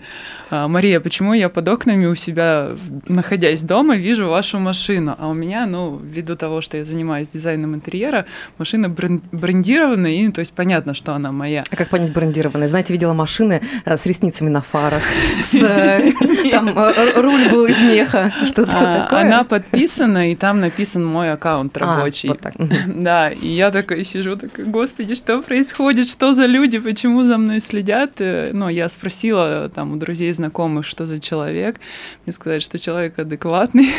а, 0.52 0.68
Мария, 0.68 1.00
почему 1.00 1.34
я 1.34 1.50
под 1.50 1.68
окнами 1.68 2.06
у 2.06 2.14
себя, 2.16 2.70
находясь 3.08 3.62
дома, 3.62 3.96
вижу 3.96 4.28
вашу 4.30 4.60
машину? 4.60 5.16
А 5.18 5.28
у 5.28 5.34
меня, 5.34 5.66
ну, 5.66 5.98
ввиду 6.04 6.36
того, 6.36 6.62
что 6.62 6.78
я 6.78 6.86
занимаюсь 6.86 7.28
дизайном 7.28 7.74
интерьера, 7.74 8.26
машина 8.60 8.86
брен- 8.86 9.24
брендированная, 9.32 10.12
и 10.12 10.30
то 10.32 10.40
есть 10.40 10.54
понятно, 10.54 10.94
что 10.94 11.14
она 11.14 11.32
моя. 11.32 11.64
А 11.72 11.76
как 11.76 11.90
понять 11.90 12.14
брендированные? 12.14 12.68
Знаете, 12.70 12.94
видела 12.94 13.14
машины 13.14 13.62
э, 13.86 13.98
с 13.98 14.06
ресницами 14.06 14.50
на 14.50 14.62
фарах, 14.62 15.02
с, 15.42 15.54
э, 15.56 16.12
там 16.52 16.70
э, 16.78 17.20
руль 17.22 17.50
был 17.50 17.66
из 17.66 17.82
меха, 17.82 18.32
что-то 18.46 18.72
А, 18.72 19.00
такое. 19.04 19.22
Она 19.22 19.44
подписана, 19.44 20.32
и 20.32 20.36
там 20.36 20.60
написан 20.60 21.04
мой 21.04 21.32
аккаунт 21.32 21.76
А, 21.78 21.80
рабочий. 21.80 22.30
Да, 22.88 23.30
и 23.32 23.48
я 23.48 23.72
такая 23.72 24.04
сижу, 24.04 24.36
такая, 24.36 24.66
господи, 24.76 25.16
что 25.16 25.42
происходит, 25.42 26.10
что 26.10 26.34
за 26.34 26.48
люди, 26.48 26.80
почему 26.80 27.24
за 27.24 27.38
мной 27.38 27.62
следят? 27.62 28.20
Э, 28.20 28.52
Ну, 28.54 28.68
я 28.68 28.90
спросила 28.90 29.70
там 29.74 29.94
у 29.94 29.96
друзей, 29.96 30.34
знакомых, 30.34 30.86
что 30.86 31.06
за 31.06 31.22
человек. 31.22 31.80
Мне 32.26 32.34
сказали, 32.34 32.60
что 32.60 32.78
человек 32.78 33.18
адекватный. 33.18 33.90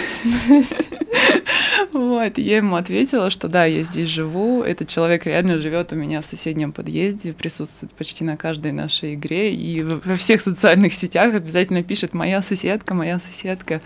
Вот, 1.92 2.36
я 2.36 2.56
ему 2.58 2.76
ответила, 2.76 3.30
что 3.30 3.48
да, 3.48 3.64
я 3.64 3.82
здесь 3.82 4.08
живу, 4.08 4.62
этот 4.62 4.88
человек 4.88 5.24
реально 5.24 5.58
живет 5.58 5.92
у 5.92 5.96
меня 5.96 6.20
в 6.20 6.26
соседнем 6.26 6.72
подъезде, 6.72 7.32
присутствует 7.32 7.92
почти 7.92 8.24
на 8.24 8.36
каждой 8.36 8.72
нашей 8.72 9.14
игре, 9.14 9.54
и 9.54 9.82
во 9.82 10.14
всех 10.14 10.40
социальных 10.42 10.92
сетях 10.94 11.34
обязательно 11.34 11.82
пишет 11.82 12.12
«моя 12.12 12.42
соседка, 12.42 12.94
моя 12.94 13.18
соседка». 13.20 13.80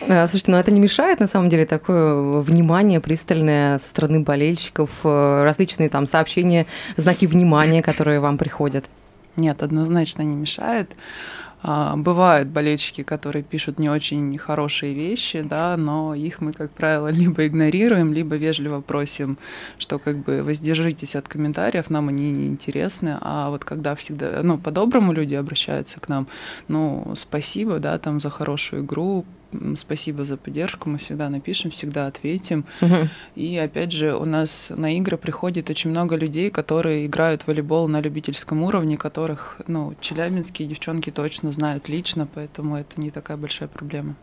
А, 0.00 0.26
Слушайте, 0.26 0.52
но 0.52 0.58
это 0.58 0.70
не 0.70 0.80
мешает, 0.80 1.20
на 1.20 1.26
самом 1.26 1.48
деле, 1.48 1.66
такое 1.66 2.40
внимание 2.40 3.00
пристальное 3.00 3.78
со 3.78 3.88
стороны 3.88 4.20
болельщиков, 4.20 4.90
э, 5.04 5.42
различные 5.42 5.88
там 5.88 6.06
сообщения, 6.06 6.66
знаки 6.96 7.26
внимания, 7.26 7.82
которые 7.82 8.20
вам 8.20 8.38
приходят? 8.38 8.84
Нет, 9.36 9.62
однозначно 9.62 10.22
не 10.22 10.36
мешает. 10.36 10.94
А, 11.60 11.96
Бывают 11.96 12.48
болельщики, 12.48 13.02
которые 13.02 13.42
пишут 13.42 13.80
не 13.80 13.88
очень 13.90 14.38
хорошие 14.38 14.94
вещи, 14.94 15.40
да, 15.40 15.76
но 15.76 16.14
их 16.14 16.40
мы, 16.40 16.52
как 16.52 16.70
правило, 16.70 17.08
либо 17.12 17.46
игнорируем, 17.46 18.12
либо 18.12 18.36
вежливо 18.36 18.80
просим, 18.80 19.38
что 19.78 19.98
как 19.98 20.18
бы 20.18 20.42
воздержитесь 20.44 21.16
от 21.16 21.26
комментариев, 21.28 21.90
нам 21.90 22.08
они 22.08 22.30
не 22.30 22.46
интересны. 22.46 23.18
А 23.20 23.50
вот 23.50 23.64
когда 23.64 23.96
всегда, 23.96 24.40
ну, 24.42 24.58
по-доброму 24.58 25.12
люди 25.12 25.34
обращаются 25.34 25.98
к 25.98 26.08
нам, 26.08 26.28
ну, 26.68 27.12
спасибо, 27.16 27.80
да, 27.80 27.98
там 27.98 28.20
за 28.20 28.30
хорошую 28.30 28.84
игру, 28.84 29.24
спасибо 29.76 30.24
за 30.24 30.36
поддержку, 30.36 30.90
мы 30.90 30.98
всегда 30.98 31.28
напишем, 31.28 31.70
всегда 31.70 32.06
ответим. 32.06 32.64
И 33.34 33.56
опять 33.56 33.92
же, 33.92 34.14
у 34.14 34.24
нас 34.24 34.70
на 34.74 34.96
игры 34.96 35.16
приходит 35.16 35.70
очень 35.70 35.90
много 35.90 36.16
людей, 36.16 36.50
которые 36.50 37.06
играют 37.06 37.42
в 37.42 37.48
волейбол 37.48 37.88
на 37.88 38.00
любительском 38.00 38.62
уровне, 38.62 38.96
которых, 38.96 39.60
ну, 39.66 39.94
челябинские 40.00 40.68
девчонки 40.68 41.10
точно 41.10 41.52
знают 41.52 41.88
лично, 41.88 42.28
поэтому 42.32 42.76
это 42.76 43.00
не 43.00 43.10
такая 43.10 43.36
большая 43.36 43.68
проблема. 43.68 44.16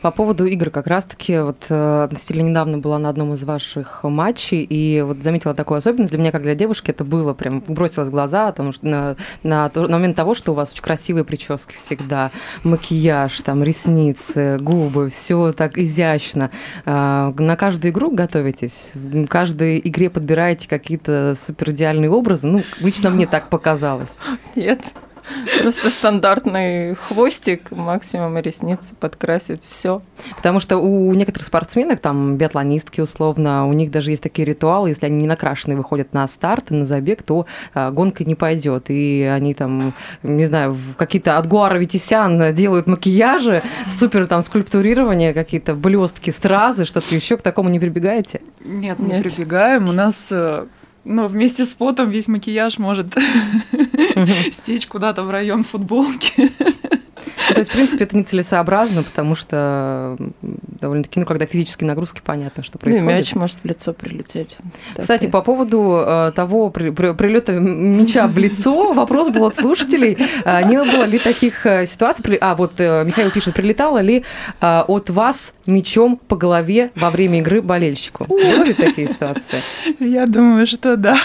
По 0.00 0.10
поводу 0.10 0.46
игр 0.46 0.70
как 0.70 0.86
раз-таки, 0.86 1.38
вот 1.38 1.58
э, 1.68 2.04
относительно 2.04 2.42
недавно 2.42 2.78
была 2.78 2.98
на 2.98 3.08
одном 3.08 3.34
из 3.34 3.42
ваших 3.42 4.02
матчей, 4.04 4.62
и 4.62 5.02
вот 5.02 5.22
заметила 5.22 5.54
такую 5.54 5.78
особенность, 5.78 6.10
для 6.10 6.18
меня, 6.18 6.32
как 6.32 6.42
для 6.42 6.54
девушки, 6.54 6.90
это 6.90 7.04
было 7.04 7.34
прям, 7.34 7.60
бросилось 7.66 8.08
в 8.08 8.12
глаза, 8.12 8.50
потому 8.50 8.72
что 8.72 8.86
на, 8.86 9.16
на, 9.42 9.70
на 9.74 9.88
момент 9.88 10.16
того, 10.16 10.34
что 10.34 10.52
у 10.52 10.54
вас 10.54 10.72
очень 10.72 10.82
красивые 10.82 11.24
прически 11.24 11.74
всегда, 11.74 12.30
макияж, 12.62 13.40
там, 13.40 13.62
ресницы, 13.62 14.43
губы, 14.60 15.10
все 15.10 15.52
так 15.52 15.78
изящно. 15.78 16.50
А, 16.84 17.32
На 17.38 17.56
каждую 17.56 17.92
игру 17.92 18.10
готовитесь? 18.10 18.90
В 18.94 19.26
каждой 19.26 19.80
игре 19.84 20.10
подбираете 20.10 20.68
какие-то 20.68 21.36
супер 21.40 21.70
идеальные 21.70 22.10
образы? 22.10 22.46
Ну, 22.46 22.62
лично 22.80 23.10
мне 23.10 23.26
так 23.26 23.48
показалось. 23.48 24.18
Нет. 24.56 24.80
Просто 25.60 25.90
стандартный 25.90 26.94
хвостик, 26.94 27.70
максимум 27.70 28.38
ресницы 28.38 28.94
подкрасить, 28.98 29.62
все. 29.68 30.02
Потому 30.36 30.60
что 30.60 30.78
у 30.78 31.12
некоторых 31.14 31.46
спортсменок, 31.46 32.00
там, 32.00 32.36
биатлонистки 32.36 33.00
условно, 33.00 33.66
у 33.66 33.72
них 33.72 33.90
даже 33.90 34.10
есть 34.10 34.22
такие 34.22 34.44
ритуалы, 34.44 34.90
если 34.90 35.06
они 35.06 35.22
не 35.22 35.26
накрашенные 35.26 35.76
выходят 35.76 36.12
на 36.12 36.26
старт 36.28 36.70
и 36.70 36.74
на 36.74 36.84
забег, 36.84 37.22
то 37.22 37.46
а, 37.72 37.90
гонка 37.90 38.24
не 38.24 38.34
пойдет. 38.34 38.86
И 38.88 39.22
они 39.22 39.54
там, 39.54 39.94
не 40.22 40.44
знаю, 40.44 40.74
в 40.74 40.94
какие-то 40.94 41.38
от 41.38 41.46
Гуара 41.46 41.78
Витисян 41.78 42.54
делают 42.54 42.86
макияжи, 42.86 43.62
супер 43.88 44.26
там 44.26 44.42
скульптурирование, 44.42 45.32
какие-то 45.32 45.74
блестки, 45.74 46.30
стразы, 46.30 46.84
что-то 46.84 47.14
еще 47.14 47.36
к 47.36 47.42
такому 47.42 47.68
не 47.68 47.78
прибегаете? 47.78 48.40
Нет, 48.60 48.98
не 48.98 49.20
прибегаем. 49.20 49.88
У 49.88 49.92
нас 49.92 50.32
э, 51.04 51.08
ну, 51.08 51.26
вместе 51.26 51.64
с 51.64 51.74
потом 51.74 52.10
весь 52.10 52.28
макияж 52.28 52.78
может 52.78 53.14
стечь 54.52 54.86
куда-то 54.86 55.22
в 55.22 55.30
район 55.30 55.64
футболки. 55.64 56.50
Ну, 57.48 57.54
То 57.54 57.60
есть, 57.60 57.70
в 57.70 57.74
принципе, 57.74 58.04
это 58.04 58.16
нецелесообразно, 58.16 59.02
потому 59.02 59.34
что 59.34 60.16
довольно-таки, 60.80 61.20
ну, 61.20 61.26
когда 61.26 61.46
физические 61.46 61.88
нагрузки, 61.88 62.20
понятно, 62.24 62.62
что 62.62 62.74
Ну, 62.76 62.80
происходит. 62.80 63.16
мяч 63.18 63.34
может 63.34 63.58
в 63.62 63.64
лицо 63.64 63.92
прилететь. 63.92 64.56
Кстати, 64.98 65.26
по 65.26 65.42
поводу 65.42 66.02
э, 66.06 66.32
того 66.34 66.70
при- 66.70 66.90
при- 66.90 67.12
прилета 67.14 67.52
мяча 67.52 68.26
в 68.26 68.36
лицо, 68.38 68.92
вопрос 68.92 69.28
был 69.30 69.44
от 69.46 69.56
слушателей. 69.56 70.16
А, 70.44 70.62
Не 70.62 70.78
было 70.82 71.04
ли 71.04 71.18
таких 71.18 71.64
э, 71.66 71.86
ситуаций? 71.86 72.24
А, 72.40 72.54
вот 72.54 72.72
э, 72.78 73.04
Михаил 73.04 73.30
пишет, 73.30 73.54
прилетало 73.54 73.98
ли 73.98 74.24
э, 74.60 74.80
от 74.86 75.10
вас 75.10 75.54
мячом 75.66 76.16
по 76.16 76.36
голове 76.36 76.90
во 76.94 77.10
время 77.10 77.38
игры 77.38 77.62
болельщику? 77.62 78.24
Были 78.26 78.66
ли 78.68 78.74
такие 78.74 79.08
ситуации? 79.08 79.58
Я 80.00 80.26
думаю, 80.26 80.66
что 80.66 80.96
да. 80.96 81.16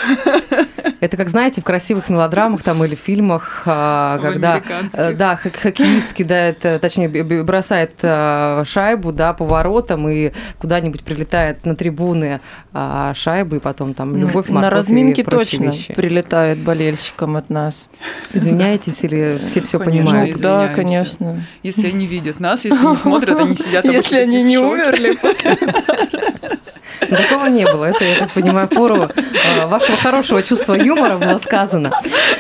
Это, 1.02 1.16
как 1.18 1.30
знаете, 1.30 1.62
в 1.62 1.64
красивых 1.64 2.10
мелодрамах 2.10 2.62
там 2.64 2.84
или 2.84 2.96
фильмах, 2.96 3.62
когда 3.64 4.62
э, 4.94 5.14
да, 5.14 5.40
хок- 5.42 5.58
хоккеист 5.58 6.14
кидает, 6.14 6.60
э, 6.66 6.80
точнее, 6.80 7.08
бросает 7.44 7.92
э, 8.02 8.64
шайбу, 8.66 9.12
да, 9.12 9.34
по 9.34 9.46
воротам 9.50 10.08
и 10.08 10.32
куда-нибудь 10.60 11.04
прилетает 11.04 11.66
на 11.66 11.76
трибуны 11.76 12.40
а, 12.74 13.14
шайбы, 13.14 13.58
и 13.58 13.60
потом 13.60 13.94
там 13.94 14.16
любовь, 14.16 14.48
На 14.48 14.62
морковь 14.62 14.72
и 14.72 14.76
разминке 14.76 15.24
точно 15.24 15.66
вещи. 15.66 15.94
прилетает 15.94 16.60
болельщикам 16.60 17.36
от 17.36 17.50
нас. 17.50 17.90
Извиняетесь 18.34 19.04
или 19.04 19.42
все 19.48 19.62
все 19.62 19.80
Конечно, 19.80 20.12
понимают? 20.12 20.36
Ну, 20.38 20.42
да, 20.42 20.68
конечно. 20.70 21.44
Если 21.64 21.88
они 21.88 22.06
видят 22.06 22.40
нас, 22.40 22.66
если 22.66 22.86
не 22.86 22.96
смотрят, 22.98 23.40
они 23.40 23.56
сидят 23.56 23.86
Если 24.00 24.18
они 24.18 24.44
не 24.44 24.58
умерли 24.58 25.16
после 25.16 25.58
такого 27.16 27.48
не 27.48 27.66
было. 27.66 27.86
Это, 27.86 28.04
я 28.04 28.16
так 28.20 28.32
понимаю, 28.32 28.68
пору 28.68 29.04
э, 29.04 29.66
вашего 29.68 29.98
хорошего 29.98 30.42
чувства 30.44 30.74
юмора 30.74 31.18
было 31.18 31.40
сказано. 31.40 31.92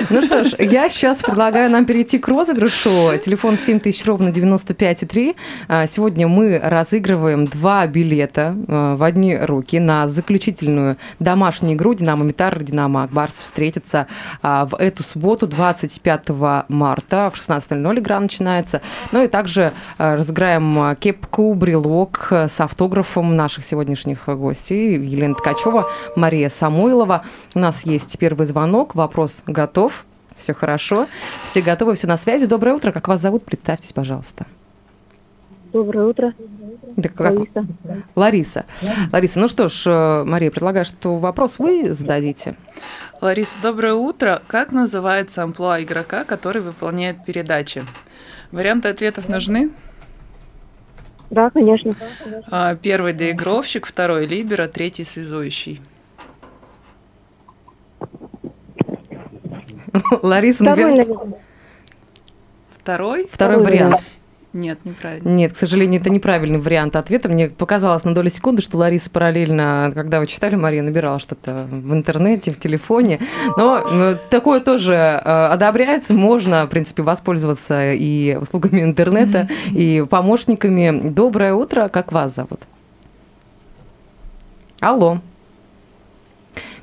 Ну 0.09 0.21
что 0.21 0.43
ж, 0.43 0.55
я 0.59 0.89
сейчас 0.89 1.19
предлагаю 1.19 1.69
нам 1.69 1.85
перейти 1.85 2.19
к 2.19 2.27
розыгрышу. 2.27 3.17
Телефон 3.23 3.57
7000 3.57 4.05
ровно 4.05 4.29
95,3. 4.29 5.35
А, 5.67 5.87
Сегодня 5.87 6.27
мы 6.27 6.59
разыгрываем 6.63 7.45
два 7.45 7.87
билета 7.87 8.55
э, 8.67 8.95
в 8.97 9.03
одни 9.03 9.37
руки 9.37 9.79
на 9.79 10.07
заключительную 10.07 10.97
домашнюю 11.19 11.75
игру 11.75 11.93
«Динамо 11.93 12.23
Митар» 12.23 12.61
«Динамо 12.63 13.03
Акбарс» 13.03 13.35
встретится 13.35 14.07
а, 14.41 14.65
в 14.65 14.75
эту 14.75 15.03
субботу, 15.03 15.47
25 15.47 16.29
марта. 16.69 17.31
В 17.33 17.39
16.00 17.39 17.99
игра 17.99 18.19
начинается. 18.19 18.81
Ну 19.11 19.23
и 19.23 19.27
также 19.27 19.73
разыграем 19.97 20.95
кепку, 20.99 21.53
брелок 21.53 22.27
с 22.31 22.59
автографом 22.59 23.35
наших 23.35 23.65
сегодняшних 23.65 24.27
э, 24.27 24.33
гостей. 24.59 24.97
Елена 24.99 25.35
Ткачева, 25.35 25.89
Мария 26.15 26.49
Самойлова. 26.49 27.23
У 27.55 27.59
нас 27.59 27.85
есть 27.85 28.17
первый 28.19 28.45
звонок. 28.45 28.95
Вопрос 28.95 29.43
готов. 29.47 30.05
Все 30.35 30.53
хорошо. 30.53 31.07
Все 31.49 31.61
готовы, 31.61 31.95
все 31.95 32.07
на 32.07 32.17
связи. 32.17 32.45
Доброе 32.45 32.73
утро. 32.75 32.91
Как 32.91 33.07
вас 33.07 33.21
зовут? 33.21 33.43
Представьтесь, 33.45 33.93
пожалуйста. 33.93 34.45
Доброе 35.73 36.07
утро, 36.07 36.33
Да, 36.97 37.09
как- 37.09 37.29
Лариса. 37.35 37.65
Лариса. 38.15 38.65
Лариса, 39.13 39.39
ну 39.39 39.47
что 39.47 39.67
ж, 39.69 39.83
э, 39.85 40.23
Мария, 40.23 40.49
предлагаю, 40.49 40.83
что 40.83 41.15
вопрос 41.17 41.59
вы 41.59 41.93
зададите. 41.93 42.55
Лариса, 43.21 43.55
доброе 43.61 43.93
утро. 43.93 44.41
Как 44.47 44.71
называется 44.71 45.43
амплуа 45.43 45.83
игрока, 45.83 46.23
который 46.23 46.63
выполняет 46.63 47.23
передачи? 47.23 47.85
Варианты 48.51 48.87
ответов 48.89 49.29
нужны? 49.29 49.69
Да, 51.29 51.49
конечно. 51.49 51.95
А, 52.49 52.75
Первый 52.75 53.13
доигровщик, 53.13 53.85
второй 53.85 54.25
либера, 54.25 54.67
третий 54.67 55.03
связующий. 55.03 55.81
Лариса, 60.21 60.63
Второй, 60.63 60.91
наверное. 60.95 61.15
Второй? 62.81 63.27
второй 63.27 63.27
Второй 63.31 63.63
вариант. 63.63 63.93
вариант. 63.93 64.07
Нет, 64.51 64.79
неправильно. 64.83 65.29
Нет, 65.29 65.53
к 65.53 65.57
сожалению, 65.57 66.01
это 66.01 66.09
неправильный 66.09 66.57
вариант 66.59 66.95
ответа. 66.95 67.29
Мне 67.29 67.49
показалось 67.49 68.03
на 68.03 68.15
долю 68.15 68.31
секунды, 68.31 68.63
что 68.63 68.77
Лариса 68.77 69.09
параллельно, 69.11 69.91
когда 69.93 70.19
вы 70.19 70.25
читали, 70.25 70.55
Мария 70.55 70.81
набирала 70.81 71.19
что-то 71.19 71.67
в 71.69 71.93
интернете, 71.93 72.51
в 72.51 72.59
телефоне. 72.59 73.19
Но 73.57 73.83
э, 73.85 74.17
такое 74.31 74.59
тоже 74.59 74.95
э, 74.95 75.19
одобряется. 75.19 76.13
Можно, 76.13 76.65
в 76.65 76.69
принципе, 76.69 77.03
воспользоваться 77.03 77.93
и 77.93 78.35
услугами 78.35 78.81
интернета, 78.81 79.47
и 79.71 80.03
помощниками. 80.09 81.09
Доброе 81.09 81.53
утро. 81.53 81.87
Как 81.87 82.11
вас 82.11 82.33
зовут? 82.33 82.61
Алло. 84.79 85.19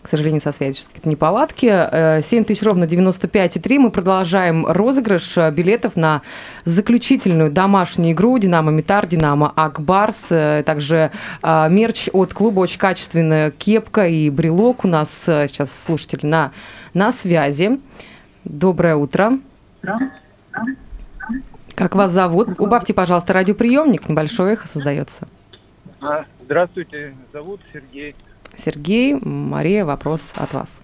К 0.07 0.09
сожалению, 0.09 0.40
со 0.40 0.53
связью 0.53 0.87
какие-то 0.87 1.09
неполадки. 1.09 1.66
Э, 1.66 2.23
7 2.23 2.45
тысяч 2.45 2.62
ровно 2.62 2.85
95,3. 2.85 3.79
Мы 3.81 3.90
продолжаем 3.90 4.64
розыгрыш 4.64 5.37
э, 5.37 5.51
билетов 5.51 5.97
на 5.97 6.23
заключительную 6.64 7.51
домашнюю 7.51 8.12
игру 8.12 8.38
«Динамо 8.38 8.71
Митар», 8.71 9.09
«Динамо 9.09 9.53
Акбарс». 9.57 10.27
Э, 10.31 10.62
Также 10.64 11.11
э, 11.42 11.69
мерч 11.69 12.09
от 12.12 12.33
клуба 12.35 12.61
очень 12.61 12.79
качественная 12.79 13.51
кепка 13.51 14.07
и 14.07 14.31
брелок. 14.31 14.85
У 14.85 14.88
нас 14.88 15.25
э, 15.27 15.49
сейчас 15.49 15.73
слушатель 15.77 16.21
на, 16.23 16.53
на 16.95 17.11
связи. 17.11 17.81
Доброе 18.45 18.95
утро. 18.95 19.40
Как 21.75 21.97
вас 21.97 22.12
зовут? 22.12 22.61
Убавьте, 22.61 22.95
пожалуйста, 22.95 23.33
радиоприемник. 23.33 24.09
Небольшое 24.09 24.53
эхо 24.53 24.69
создается. 24.69 25.27
А, 26.01 26.27
Здравствуйте, 26.45 27.12
зовут 27.33 27.61
Сергей. 27.73 28.14
Сергей, 28.59 29.14
Мария, 29.14 29.85
вопрос 29.85 30.33
от 30.35 30.53
вас. 30.53 30.81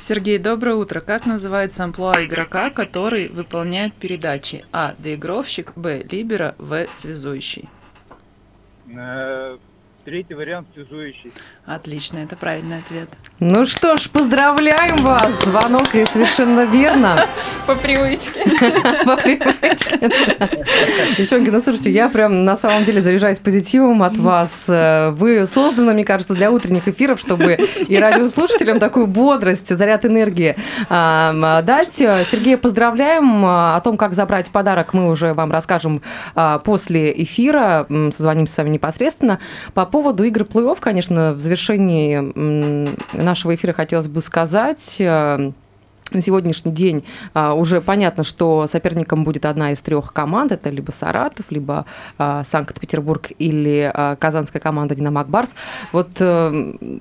Сергей, 0.00 0.38
доброе 0.38 0.74
утро. 0.76 1.00
Как 1.00 1.24
называется 1.24 1.84
амплуа 1.84 2.24
игрока, 2.24 2.70
который 2.70 3.28
выполняет 3.28 3.94
передачи? 3.94 4.64
А. 4.72 4.94
Доигровщик, 4.98 5.72
Б. 5.76 6.02
Либера, 6.10 6.54
В. 6.58 6.86
Связующий. 6.94 7.68
Третий 10.04 10.34
вариант 10.34 10.68
связующий. 10.74 11.32
Отлично, 11.64 12.18
это 12.18 12.36
правильный 12.36 12.80
ответ. 12.80 13.08
Ну 13.40 13.64
что 13.64 13.96
ж, 13.96 14.10
поздравляем 14.10 14.98
вас! 14.98 15.32
Звонок 15.44 15.94
и 15.94 16.04
совершенно 16.04 16.66
верно. 16.66 17.26
По 17.66 17.74
привычке. 17.74 18.40
По 19.06 19.16
привычке. 19.16 20.10
Девчонки, 21.16 21.48
ну 21.48 21.58
слушайте, 21.58 21.90
я 21.90 22.10
прям 22.10 22.44
на 22.44 22.58
самом 22.58 22.84
деле 22.84 23.00
заряжаюсь 23.00 23.38
позитивом 23.38 24.02
от 24.02 24.18
вас. 24.18 24.50
Вы 24.66 25.46
созданы, 25.46 25.94
мне 25.94 26.04
кажется, 26.04 26.34
для 26.34 26.50
утренних 26.50 26.86
эфиров, 26.86 27.18
чтобы 27.18 27.54
и 27.88 27.96
радиослушателям 27.96 28.78
такую 28.78 29.06
бодрость, 29.06 29.74
заряд 29.74 30.04
энергии 30.04 30.54
а, 30.90 31.62
дать. 31.62 31.94
Сергей, 31.94 32.58
поздравляем. 32.58 33.42
О 33.46 33.80
том, 33.82 33.96
как 33.96 34.12
забрать 34.12 34.50
подарок, 34.50 34.92
мы 34.92 35.08
уже 35.08 35.32
вам 35.32 35.50
расскажем 35.50 36.02
а, 36.34 36.58
после 36.58 37.10
эфира. 37.22 37.86
Созвонимся 37.88 38.52
с 38.52 38.56
вами 38.58 38.68
непосредственно. 38.68 39.38
По 39.72 39.93
поводу 39.94 40.24
игры 40.24 40.44
плей-офф, 40.44 40.78
конечно, 40.80 41.34
в 41.34 41.38
завершении 41.38 42.18
нашего 43.16 43.54
эфира 43.54 43.72
хотелось 43.72 44.08
бы 44.08 44.20
сказать... 44.20 44.96
э, 44.98 45.52
на 46.10 46.22
сегодняшний 46.22 46.72
день 46.72 47.04
а, 47.32 47.54
уже 47.54 47.80
понятно, 47.80 48.24
что 48.24 48.66
соперником 48.66 49.24
будет 49.24 49.46
одна 49.46 49.72
из 49.72 49.80
трех 49.80 50.12
команд. 50.12 50.52
Это 50.52 50.68
либо 50.68 50.90
Саратов, 50.90 51.46
либо 51.50 51.86
а, 52.18 52.44
Санкт-Петербург 52.44 53.30
или 53.38 53.90
а, 53.92 54.16
казанская 54.16 54.60
команда 54.60 54.94
«Динамо 54.94 55.22
Акбарс». 55.22 55.50
Вот 55.92 56.10
э, 56.18 56.98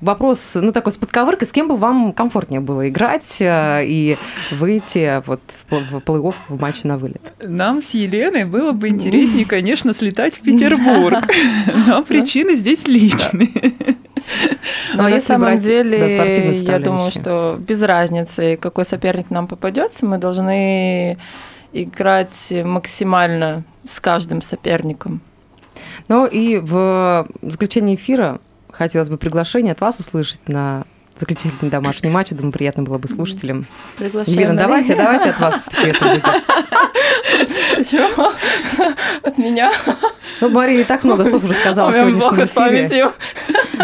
вопрос, 0.00 0.52
ну, 0.54 0.72
такой 0.72 0.92
с 0.92 0.96
подковыркой, 0.96 1.48
с 1.48 1.52
кем 1.52 1.68
бы 1.68 1.76
вам 1.76 2.12
комфортнее 2.12 2.60
было 2.60 2.88
играть 2.88 3.36
э, 3.40 3.84
и 3.84 4.16
выйти 4.50 5.22
вот 5.26 5.40
в, 5.46 5.72
пл- 5.72 5.84
в 5.90 5.96
плей-офф 5.98 6.34
в 6.48 6.60
матче 6.60 6.80
на 6.84 6.96
вылет? 6.96 7.20
Нам 7.42 7.82
с 7.82 7.90
Еленой 7.90 8.44
было 8.44 8.72
бы 8.72 8.88
интереснее, 8.88 9.44
конечно, 9.44 9.94
слетать 9.94 10.36
в 10.36 10.42
Петербург. 10.42 11.26
Но 11.86 12.02
причины 12.02 12.54
здесь 12.54 12.86
личные. 12.86 13.48
Ну, 14.92 14.98
Но 14.98 15.02
на 15.04 15.14
если 15.14 15.28
самом 15.28 15.58
деле, 15.58 16.16
я 16.62 16.78
думаю, 16.78 17.10
что 17.10 17.56
без 17.58 17.82
разницы, 17.82 18.58
какой 18.60 18.84
соперник 18.84 19.30
нам 19.30 19.46
попадется, 19.46 20.04
мы 20.04 20.18
должны 20.18 21.16
играть 21.72 22.52
максимально 22.64 23.64
с 23.84 24.00
каждым 24.00 24.42
соперником. 24.42 25.22
Ну 26.08 26.26
и 26.26 26.58
в 26.58 27.26
заключении 27.42 27.94
эфира 27.94 28.40
хотелось 28.78 29.08
бы 29.08 29.18
приглашение 29.18 29.72
от 29.72 29.80
вас 29.80 29.98
услышать 29.98 30.48
на 30.48 30.84
заключительный 31.18 31.70
домашний 31.70 32.10
матч. 32.10 32.30
Думаю, 32.30 32.52
приятно 32.52 32.84
было 32.84 32.98
бы 32.98 33.08
слушателям. 33.08 33.64
Приглашаем 33.96 34.38
Елена, 34.38 34.54
на- 34.54 34.60
давайте, 34.60 34.94
давайте 34.94 35.30
от 35.30 35.40
вас. 35.40 35.64
Чего? 37.90 38.32
От 39.22 39.38
меня? 39.38 39.72
Ну, 40.40 40.48
Мария 40.48 40.80
и 40.80 40.84
так 40.84 41.04
много 41.04 41.24
слов 41.24 41.42
уже 41.44 41.54
сказала 41.54 41.92
сегодняшнем 41.92 42.20
плохо 42.20 42.46
с 42.46 42.50
памятью. 42.50 43.12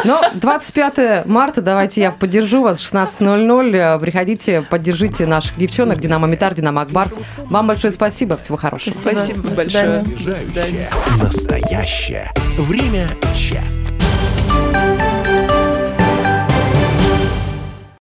Но 0.04 0.22
25 0.34 1.26
марта, 1.26 1.62
давайте 1.62 2.00
я 2.02 2.10
поддержу 2.12 2.62
вас, 2.62 2.78
16.00. 2.80 4.00
Приходите, 4.00 4.62
поддержите 4.62 5.26
наших 5.26 5.56
девчонок, 5.56 5.98
Динамо 6.00 6.26
Митар, 6.28 6.54
Динамо 6.54 6.82
Акбарс. 6.82 7.12
Вам 7.38 7.66
большое 7.66 7.92
спасибо, 7.92 8.36
всего 8.36 8.56
хорошего. 8.56 8.94
Спасибо. 8.94 9.40
Спасибо 9.48 9.56
большое. 9.56 10.02
Настоящее 11.20 12.30
время 12.58 13.08
чат. 13.34 13.64